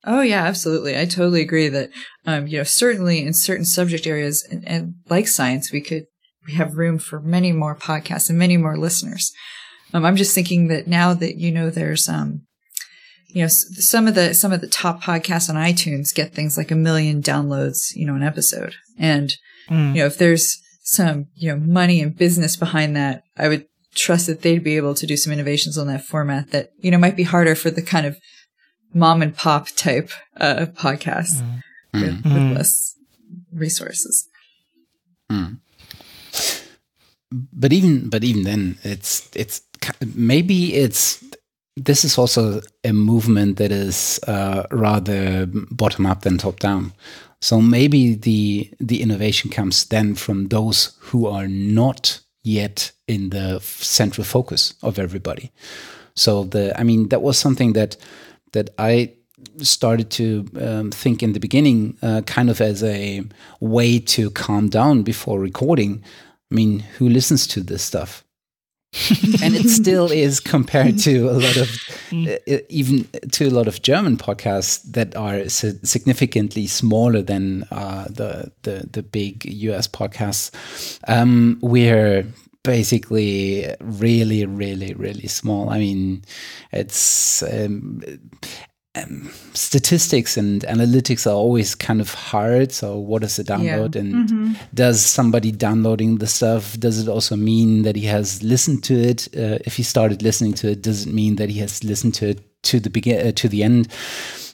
[0.06, 0.98] Oh yeah, absolutely.
[0.98, 1.90] I totally agree that,
[2.26, 6.06] um, you know, certainly in certain subject areas and, and like science, we could,
[6.46, 9.32] we have room for many more podcasts and many more listeners.
[9.94, 12.46] Um, I'm just thinking that now that, you know, there's, um,
[13.34, 16.70] you know, some of the, some of the top podcasts on iTunes get things like
[16.70, 18.74] a million downloads, you know, an episode.
[18.98, 19.34] And,
[19.70, 19.94] Mm.
[19.94, 23.64] you know, if there's some, you know, money and business behind that, I would
[23.94, 26.98] trust that they'd be able to do some innovations on that format that, you know,
[26.98, 28.16] might be harder for the kind of
[28.92, 31.42] mom and pop type, uh, podcast
[31.94, 32.54] with, with Mm.
[32.54, 32.94] less
[33.52, 34.28] resources.
[37.52, 39.62] but even but even then it's it's
[40.14, 41.22] maybe it's
[41.76, 46.92] this is also a movement that is uh, rather bottom up than top down.
[47.40, 53.60] So maybe the the innovation comes then from those who are not yet in the
[53.60, 55.50] central focus of everybody.
[56.14, 57.96] So the i mean that was something that
[58.52, 59.12] that i
[59.58, 63.22] started to um, think in the beginning uh, kind of as a
[63.60, 66.02] way to calm down before recording.
[66.50, 68.24] I mean, who listens to this stuff?
[69.42, 71.68] And it still is compared to a lot of,
[72.12, 78.52] uh, even to a lot of German podcasts that are significantly smaller than uh, the,
[78.62, 80.50] the the big US podcasts.
[81.08, 82.24] Um, we're
[82.62, 85.70] basically really, really, really small.
[85.70, 86.22] I mean,
[86.72, 87.42] it's.
[87.42, 88.02] Um,
[88.96, 92.72] um, statistics and analytics are always kind of hard.
[92.72, 96.78] So, what is a download, and does somebody downloading the stuff?
[96.78, 99.28] Does it also mean that he has listened to it?
[99.36, 102.28] Uh, if he started listening to it, does it mean that he has listened to
[102.28, 103.88] it to the begin uh, to the end?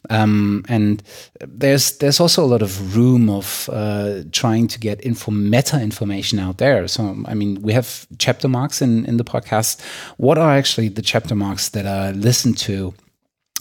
[0.09, 1.03] Um, and
[1.41, 6.39] there's there's also a lot of room of uh, trying to get info meta information
[6.39, 6.89] out there.
[6.89, 9.83] So I mean, we have chapter marks in in the podcast.
[10.17, 12.95] What are actually the chapter marks that are listened to?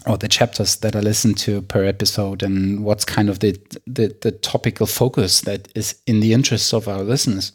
[0.06, 4.16] Or the chapters that I listen to per episode, and what's kind of the, the
[4.22, 7.54] the topical focus that is in the interests of our listeners.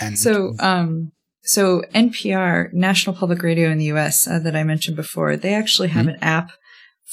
[0.00, 1.12] And So, um,
[1.42, 5.88] so NPR, National Public Radio in the US, uh, that I mentioned before, they actually
[5.88, 6.50] have an app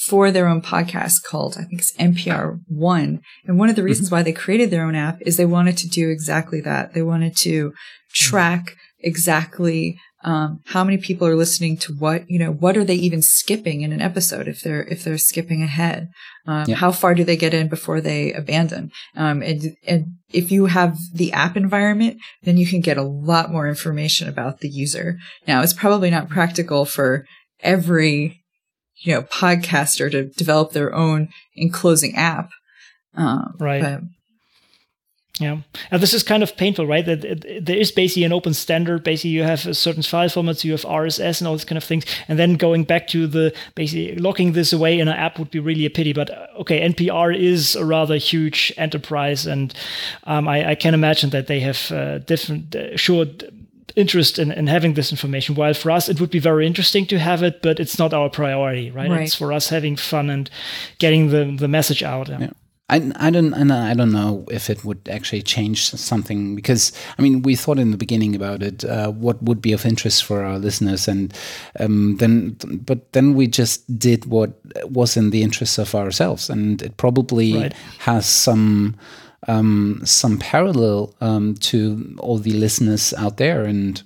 [0.08, 3.20] for their own podcast called, I think it's NPR One.
[3.44, 5.88] And one of the reasons why they created their own app is they wanted to
[5.88, 6.94] do exactly that.
[6.94, 7.72] They wanted to
[8.12, 12.94] track exactly um, how many people are listening to what you know what are they
[12.94, 16.08] even skipping in an episode if they're if they're skipping ahead
[16.46, 16.76] um, Yeah.
[16.76, 20.96] how far do they get in before they abandon um, and and if you have
[21.12, 25.62] the app environment then you can get a lot more information about the user now
[25.62, 27.24] it's probably not practical for
[27.60, 28.40] every
[29.04, 32.48] you know podcaster to develop their own enclosing app
[33.16, 33.80] um, Right.
[33.82, 34.00] but
[35.40, 35.58] Yeah,
[35.90, 37.04] and this is kind of painful, right?
[37.04, 37.20] That
[37.60, 39.02] there is basically an open standard.
[39.02, 41.82] Basically, you have a certain file formats, you have RSS and all these kind of
[41.82, 45.50] things, and then going back to the basically locking this away in an app would
[45.50, 46.12] be really a pity.
[46.12, 49.74] But uh, okay, NPR is a rather huge enterprise, and
[50.22, 53.42] um, I, I, can imagine that they have uh, different uh, short
[53.96, 55.56] interest in, in having this information.
[55.56, 58.30] While for us, it would be very interesting to have it, but it's not our
[58.30, 59.10] priority, right?
[59.10, 59.22] right.
[59.22, 60.48] It's for us having fun and
[60.98, 62.28] getting the the message out.
[62.28, 62.50] Yeah.
[62.90, 67.22] I, I don't and I don't know if it would actually change something because I
[67.22, 70.44] mean we thought in the beginning about it uh, what would be of interest for
[70.44, 71.32] our listeners and
[71.80, 74.52] um, then but then we just did what
[74.84, 77.72] was in the interest of ourselves and it probably right.
[78.00, 78.96] has some
[79.48, 84.02] um, some parallel um, to all the listeners out there and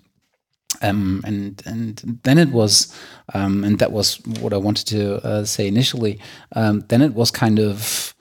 [0.83, 2.97] um, and and then it was
[3.35, 6.21] um, and that was what I wanted to uh, say initially
[6.53, 8.15] um, then it was kind of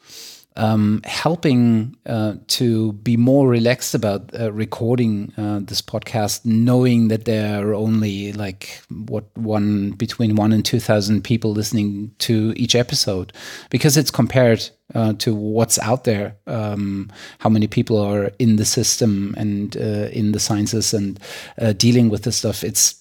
[0.58, 7.26] um, helping uh, to be more relaxed about uh, recording uh, this podcast, knowing that
[7.26, 12.76] there are only like what one between one and two thousand people listening to each
[12.76, 13.32] episode,
[13.70, 18.66] because it's compared uh, to what's out there, um, how many people are in the
[18.66, 21.20] system and uh, in the sciences and
[21.62, 22.64] uh, dealing with this stuff.
[22.64, 22.95] It's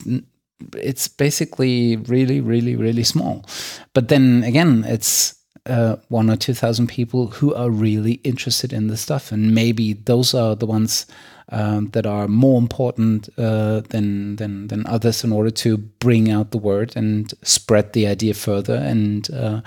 [0.77, 3.45] it's basically really, really, really small.
[3.93, 5.36] But then again, it's
[5.67, 9.93] uh, one or two thousand people who are really interested in this stuff, and maybe
[9.93, 11.07] those are the ones
[11.51, 16.51] um, that are more important uh, than than than others in order to bring out
[16.51, 19.61] the word and spread the idea further and uh,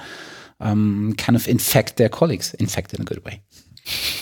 [0.59, 3.41] um, kind of infect their colleagues, infect in a good way.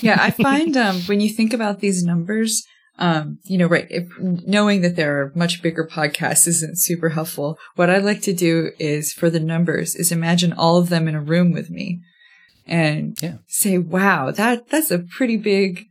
[0.01, 2.65] yeah, I find um, when you think about these numbers,
[3.00, 3.88] um, you know, right.
[3.89, 7.60] If knowing that there are much bigger podcasts isn't super helpful.
[7.76, 11.16] What I like to do is for the numbers is imagine all of them in
[11.16, 12.02] a room with me
[12.66, 13.38] and yeah.
[13.48, 15.86] say, wow, that, that's a pretty big,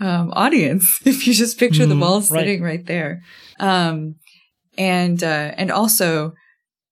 [0.00, 1.00] um, audience.
[1.04, 3.22] If you just picture mm, them all sitting right, right there.
[3.60, 4.16] Um,
[4.76, 6.34] and, uh, and also,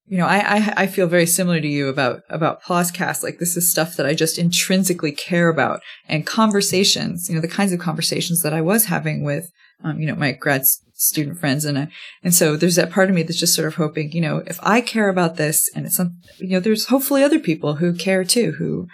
[0.08, 3.22] you know, I, I, I feel very similar to you about, about Ploscast.
[3.22, 7.48] Like this is stuff that I just intrinsically care about and conversations, you know, the
[7.48, 9.50] kinds of conversations that I was having with,
[9.82, 10.62] um, you know, my grad
[10.94, 11.64] student friends.
[11.64, 11.88] And, I,
[12.22, 14.58] and so there's that part of me that's just sort of hoping, you know, if
[14.62, 18.24] I care about this and it's some, you know, there's hopefully other people who care
[18.24, 18.86] too, who,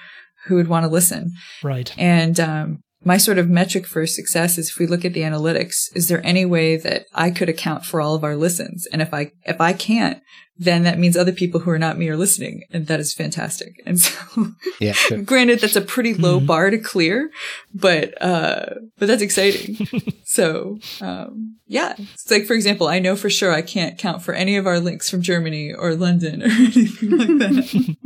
[0.46, 1.32] who would want to listen.
[1.62, 1.92] Right.
[1.98, 5.94] And, um, my sort of metric for success is if we look at the analytics,
[5.94, 8.86] is there any way that I could account for all of our listens?
[8.86, 10.22] And if I, if I can't,
[10.58, 12.62] then that means other people who are not me are listening.
[12.70, 13.82] And that is fantastic.
[13.86, 15.18] And so, yeah, sure.
[15.22, 16.46] granted, that's a pretty low mm-hmm.
[16.46, 17.30] bar to clear,
[17.74, 19.86] but, uh, but that's exciting.
[20.24, 21.94] so, um, yeah.
[21.98, 24.78] It's like, for example, I know for sure I can't count for any of our
[24.78, 27.96] links from Germany or London or anything like that.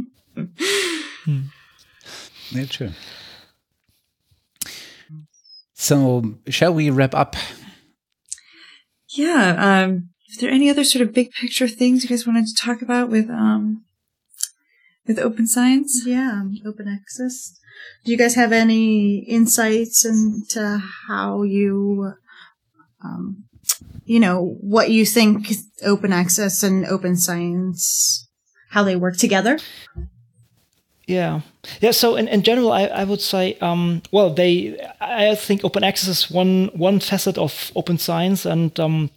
[1.24, 1.40] Hmm.
[2.51, 2.92] yeah, true.
[5.79, 7.37] So, shall we wrap up?
[9.11, 9.85] Yeah.
[9.85, 12.81] Um, is there any other sort of big picture things you guys wanted to talk
[12.81, 13.85] about with um
[15.07, 16.03] with open science?
[16.07, 17.61] Yeah, open access.
[18.05, 22.14] Do you guys have any insights into how you,
[23.05, 23.45] um,
[24.07, 25.49] you know, what you think
[25.85, 28.27] open access and open science,
[28.70, 29.59] how they work together?
[31.07, 31.43] Yeah,
[31.81, 31.93] yeah.
[31.93, 36.09] So in, in general, I, I would say, um, well, they, I think open access
[36.09, 39.11] is one one facet of open science, and um,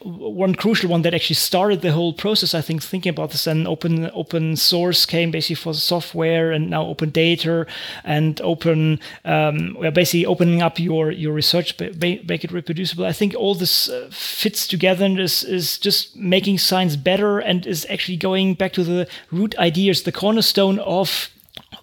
[0.00, 3.66] one crucial one that actually started the whole process, I think, thinking about this and
[3.66, 7.66] open open source came basically for software and now open data
[8.04, 13.04] and open um, basically opening up your your research, make it reproducible.
[13.04, 17.66] I think all this uh, fits together and is is just making science better and
[17.66, 21.30] is actually going back to the root ideas, the cornerstone of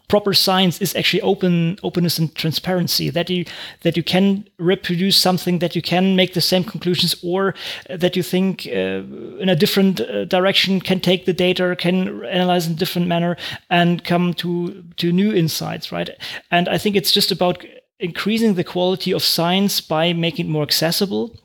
[0.08, 3.46] proper science is actually open openness and transparency that you
[3.82, 7.54] that you can reproduce something that you can make the same conclusions or
[7.90, 9.04] that you think uh,
[9.40, 13.36] in a different uh, direction can take the data can analyze in a different manner
[13.70, 16.10] and come to to new insights right?
[16.52, 17.66] And i think it's just about
[18.00, 21.36] increasing the quality of science by making it more accessible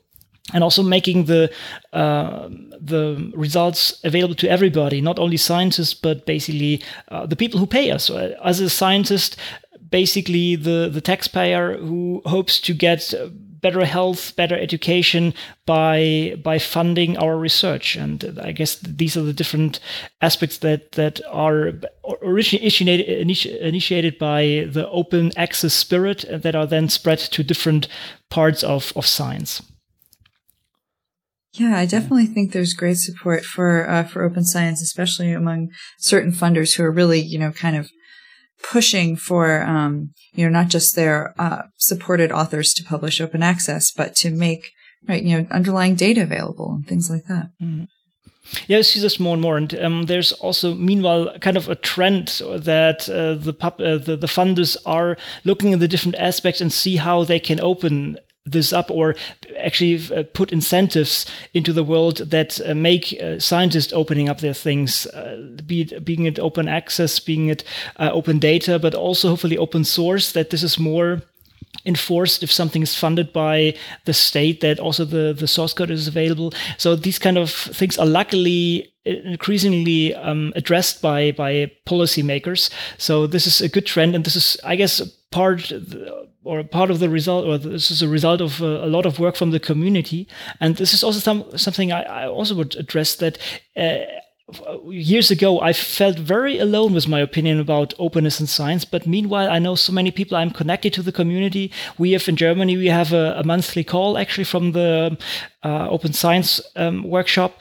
[0.51, 1.51] and also making the
[1.93, 2.49] uh,
[2.81, 7.91] the results available to everybody, not only scientists, but basically uh, the people who pay
[7.91, 8.09] us.
[8.09, 9.37] Uh, as a scientist,
[9.89, 13.13] basically the the taxpayer who hopes to get
[13.63, 15.33] better health, better education
[15.65, 17.95] by by funding our research.
[17.95, 19.79] And I guess these are the different
[20.21, 21.71] aspects that that are
[22.21, 27.87] originally initiated, initiated by the open access spirit that are then spread to different
[28.29, 29.61] parts of, of science.
[31.53, 36.31] Yeah, I definitely think there's great support for uh, for open science, especially among certain
[36.31, 37.91] funders who are really, you know, kind of
[38.63, 43.91] pushing for, um, you know, not just their uh, supported authors to publish open access,
[43.91, 44.71] but to make
[45.07, 47.51] right, you know, underlying data available and things like that.
[47.61, 47.83] Mm-hmm.
[48.67, 51.75] Yeah, I see this more and more, and um, there's also, meanwhile, kind of a
[51.75, 56.59] trend that uh, the, pub, uh, the the funders are looking at the different aspects
[56.59, 59.15] and see how they can open this up or
[59.57, 64.53] actually uh, put incentives into the world that uh, make uh, scientists opening up their
[64.53, 65.07] things,
[65.65, 67.63] be it, being it open access, being it
[67.99, 71.21] open data, but also hopefully open source, that this is more
[71.85, 73.73] enforced if something is funded by
[74.05, 76.53] the state that also the, the source code is available.
[76.77, 82.69] So these kind of things are luckily increasingly um, addressed by by policymakers.
[82.97, 85.01] So this is a good trend, and this is, I guess,
[85.33, 85.73] part
[86.43, 89.19] or part of the result, or this is a result of uh, a lot of
[89.19, 90.27] work from the community.
[90.59, 93.37] And this is also some, something I, I also would address that.
[93.75, 93.99] Uh,
[94.85, 98.85] years ago, I felt very alone with my opinion about openness in science.
[98.85, 100.37] But meanwhile, I know so many people.
[100.37, 101.71] I'm connected to the community.
[101.97, 105.17] We have in Germany, we have a, a monthly call actually from the
[105.63, 107.51] uh, Open Science um, workshop,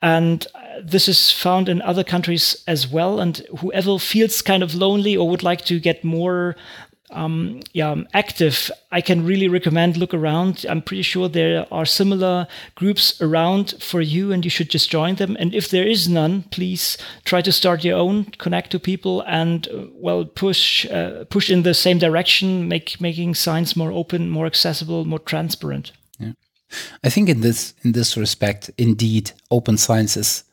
[0.00, 0.46] and
[0.92, 3.20] this is found in other countries as well.
[3.20, 6.54] And whoever feels kind of lonely or would like to get more
[7.10, 10.66] um, yeah, active, I can really recommend look around.
[10.68, 15.16] I'm pretty sure there are similar groups around for you, and you should just join
[15.16, 15.36] them.
[15.38, 19.68] And if there is none, please try to start your own, connect to people, and
[19.68, 24.46] uh, well, push uh, push in the same direction, make making science more open, more
[24.46, 25.92] accessible, more transparent.
[26.18, 26.32] Yeah,
[27.02, 30.44] I think in this in this respect, indeed, open science is.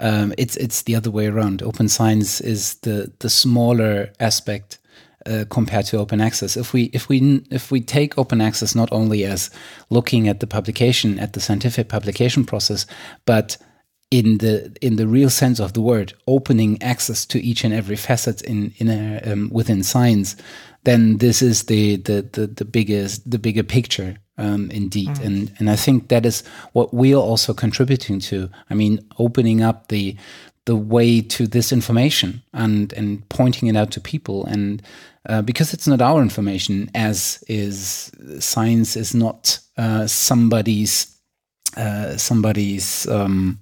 [0.00, 1.62] Um, it's it's the other way around.
[1.62, 4.80] Open science is the the smaller aspect
[5.26, 6.56] uh, compared to open access.
[6.56, 9.50] If we if we if we take open access not only as
[9.90, 12.86] looking at the publication at the scientific publication process,
[13.24, 13.56] but
[14.10, 17.96] in the in the real sense of the word, opening access to each and every
[17.96, 20.36] facet in in a, um, within science,
[20.84, 25.08] then this is the the the, the biggest the bigger picture um, indeed.
[25.08, 25.24] Mm.
[25.24, 26.42] And and I think that is
[26.72, 28.50] what we are also contributing to.
[28.68, 30.16] I mean, opening up the
[30.64, 34.44] the way to this information and and pointing it out to people.
[34.46, 34.82] And
[35.28, 41.16] uh, because it's not our information as is science is not uh, somebody's
[41.76, 43.58] uh, somebody's um,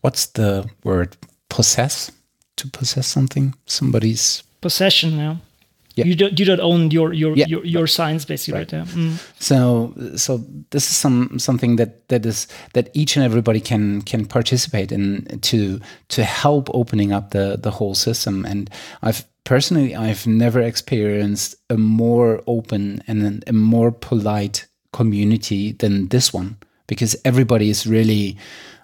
[0.00, 1.16] what's the word?
[1.48, 2.10] Possess?
[2.56, 3.54] To possess something?
[3.66, 5.38] Somebody's possession now
[5.96, 6.04] yeah.
[6.04, 7.46] You don't you don't own your your yeah.
[7.48, 9.18] your, your science basically right, right mm.
[9.40, 14.26] So so this is some something that that is that each and everybody can can
[14.26, 18.44] participate in to to help opening up the the whole system.
[18.44, 18.70] And
[19.02, 26.32] I've personally I've never experienced a more open and a more polite community than this
[26.32, 26.56] one
[26.86, 28.36] because everybody is really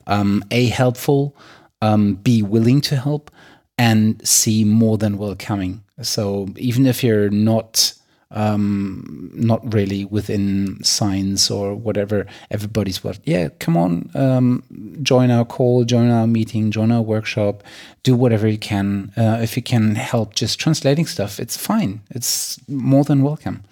[0.07, 1.37] um, a helpful,
[1.81, 3.31] um, be willing to help,
[3.79, 5.82] and see more than welcoming.
[6.01, 7.95] So even if you're not
[8.33, 14.63] um, not really within science or whatever, everybody's what, yeah, come on, um,
[15.03, 17.63] join our call, join our meeting, join our workshop,
[18.03, 19.13] do whatever you can.
[19.17, 22.01] Uh, if you can help just translating stuff, it's fine.
[22.11, 23.63] It's more than welcome.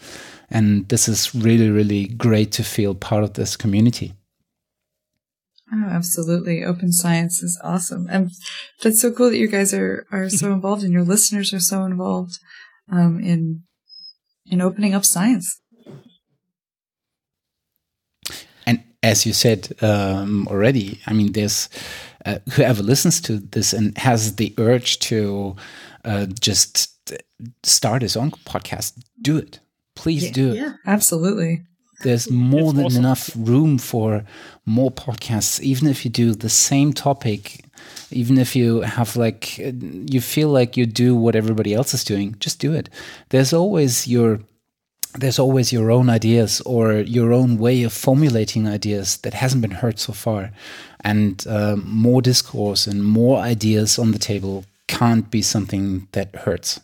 [0.51, 4.13] And this is really, really great to feel part of this community.
[5.73, 6.65] Oh, absolutely.
[6.65, 8.09] Open science is awesome.
[8.11, 8.31] And
[8.83, 11.85] that's so cool that you guys are, are so involved and your listeners are so
[11.85, 12.39] involved,
[12.91, 13.63] um, in,
[14.47, 15.61] in opening up science.
[18.67, 21.69] And as you said, um, already, I mean, there's,
[22.27, 25.57] uh, whoever listens to this and has the urge to,
[26.05, 27.13] uh, just
[27.63, 29.61] start his own podcast, do it.
[29.95, 30.57] Please yeah, do it.
[30.57, 31.63] Yeah, absolutely
[32.01, 32.99] there's more than awesome.
[32.99, 34.25] enough room for
[34.67, 35.61] more podcasts.
[35.61, 37.65] Even if you do the same topic
[38.11, 42.35] even if you have like you feel like you do what everybody else is doing
[42.41, 42.89] just do it.
[43.31, 44.41] There's always your
[45.19, 49.73] there's always your own ideas or your own way of formulating ideas that hasn't been
[49.73, 50.53] heard so far.
[51.03, 56.81] And uh, more discourse and more ideas on the table can't be something that hurts.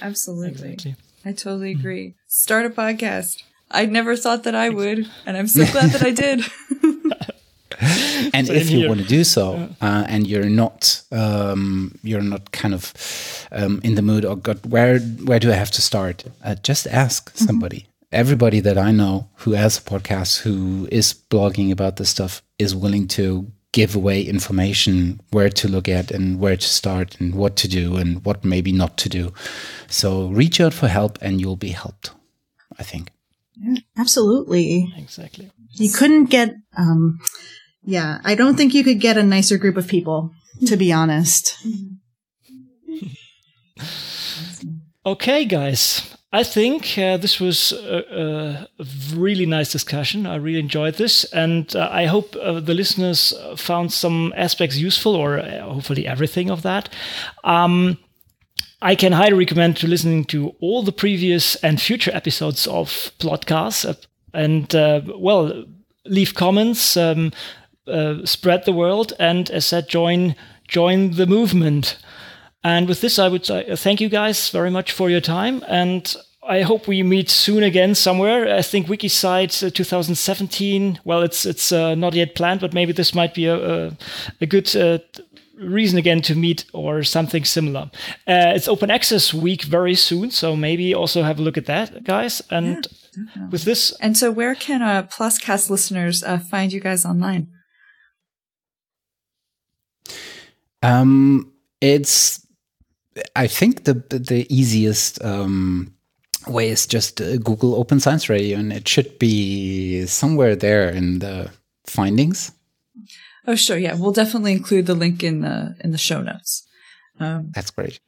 [0.00, 0.72] Absolutely.
[0.72, 0.96] Exactly.
[1.24, 2.14] I totally agree.
[2.26, 3.42] Start a podcast.
[3.70, 6.44] I never thought that I would, and I'm so glad that I did.
[8.34, 12.74] and if you want to do so, uh, and you're not, um, you're not kind
[12.74, 12.92] of
[13.50, 16.24] um, in the mood, or oh God, where where do I have to start?
[16.44, 17.46] Uh, just ask mm-hmm.
[17.46, 17.76] somebody.
[17.78, 18.20] Mm -hmm.
[18.20, 22.74] Everybody that I know who has a podcast, who is blogging about this stuff, is
[22.74, 27.56] willing to give away information where to look at and where to start and what
[27.56, 29.32] to do and what maybe not to do.
[29.88, 32.12] So reach out for help and you'll be helped,
[32.78, 33.10] I think.
[33.56, 34.94] Yeah, absolutely.
[34.96, 35.50] Exactly.
[35.72, 37.18] You couldn't get, um,
[37.82, 40.30] yeah, I don't think you could get a nicer group of people,
[40.66, 41.58] to be honest.
[45.06, 46.13] Okay, guys.
[46.34, 48.84] I think uh, this was a, a,
[49.14, 50.26] really nice discussion.
[50.26, 55.14] I really enjoyed this, and uh, I hope uh, the listeners found some aspects useful,
[55.14, 56.88] or uh, hopefully everything of that.
[57.44, 57.98] Um,
[58.82, 63.88] I can highly recommend to listening to all the previous and future episodes of Ploscast,
[63.88, 63.94] uh,
[64.32, 65.64] and uh, well,
[66.04, 67.30] leave comments, um,
[68.24, 70.34] spread the word, and as said, join
[70.66, 71.96] join the movement.
[72.64, 75.62] And with this, I would uh, thank you guys very much for your time.
[75.68, 76.16] And
[76.48, 78.56] I hope we meet soon again somewhere.
[78.56, 81.00] I think WikiCite uh, 2017.
[81.04, 83.96] Well, it's it's uh, not yet planned, but maybe this might be a a,
[84.40, 84.98] a good uh,
[85.58, 87.90] reason again to meet or something similar.
[88.26, 92.04] Uh, it's open access week very soon, so maybe also have a look at that,
[92.04, 92.42] guys.
[92.50, 92.86] And
[93.36, 97.48] yeah, with this, and so where can uh, Ploscast listeners uh, find you guys online?
[100.82, 102.44] Um, it's
[103.36, 105.94] I think the the easiest um,
[106.46, 111.20] way is just uh, Google Open Science Radio, and it should be somewhere there in
[111.20, 111.50] the
[111.86, 112.52] findings.
[113.46, 113.76] Oh, sure.
[113.76, 116.66] Yeah, we'll definitely include the link in the in the show notes.
[117.20, 118.00] Um, That's great.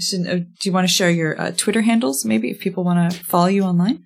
[0.00, 3.10] Should, uh, do you want to share your uh, Twitter handles, maybe, if people want
[3.10, 4.04] to follow you online?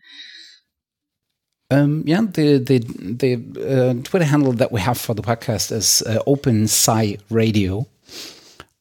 [1.70, 6.02] Um, yeah, the the the uh, Twitter handle that we have for the podcast is
[6.02, 7.86] uh, Open Sci Radio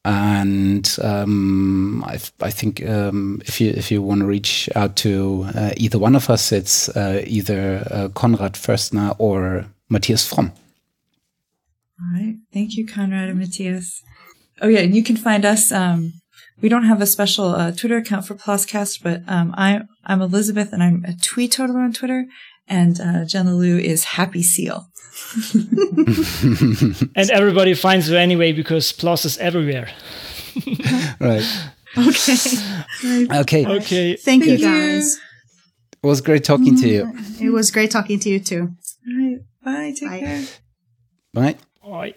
[0.04, 5.46] and um, I, I, think um, if you if you want to reach out to
[5.54, 10.52] uh, either one of us, it's uh, either uh, Konrad Förstner or Matthias Fromm.
[12.00, 14.02] All right, thank you, Konrad and Matthias.
[14.60, 15.70] Oh yeah, and you can find us.
[15.70, 16.14] Um,
[16.60, 20.72] we don't have a special uh, Twitter account for Ploscast, but um, I I'm Elizabeth,
[20.72, 22.26] and I'm a tweet totaler on Twitter,
[22.66, 24.88] and uh, Jen Lelou is Happy Seal.
[27.16, 29.88] and everybody finds you anyway because PLOS is everywhere.
[31.20, 31.44] right.
[31.96, 33.26] Okay.
[33.40, 33.66] Okay.
[33.66, 34.16] Okay.
[34.16, 35.20] Thank, Thank you, guys.
[36.02, 37.12] It was great talking to you.
[37.40, 38.72] It was great talking to you too.
[39.06, 39.38] All right.
[39.64, 39.94] Bye.
[39.98, 40.20] Take Bye.
[40.20, 40.44] care.
[41.32, 41.56] Bye.
[41.82, 42.14] Bye.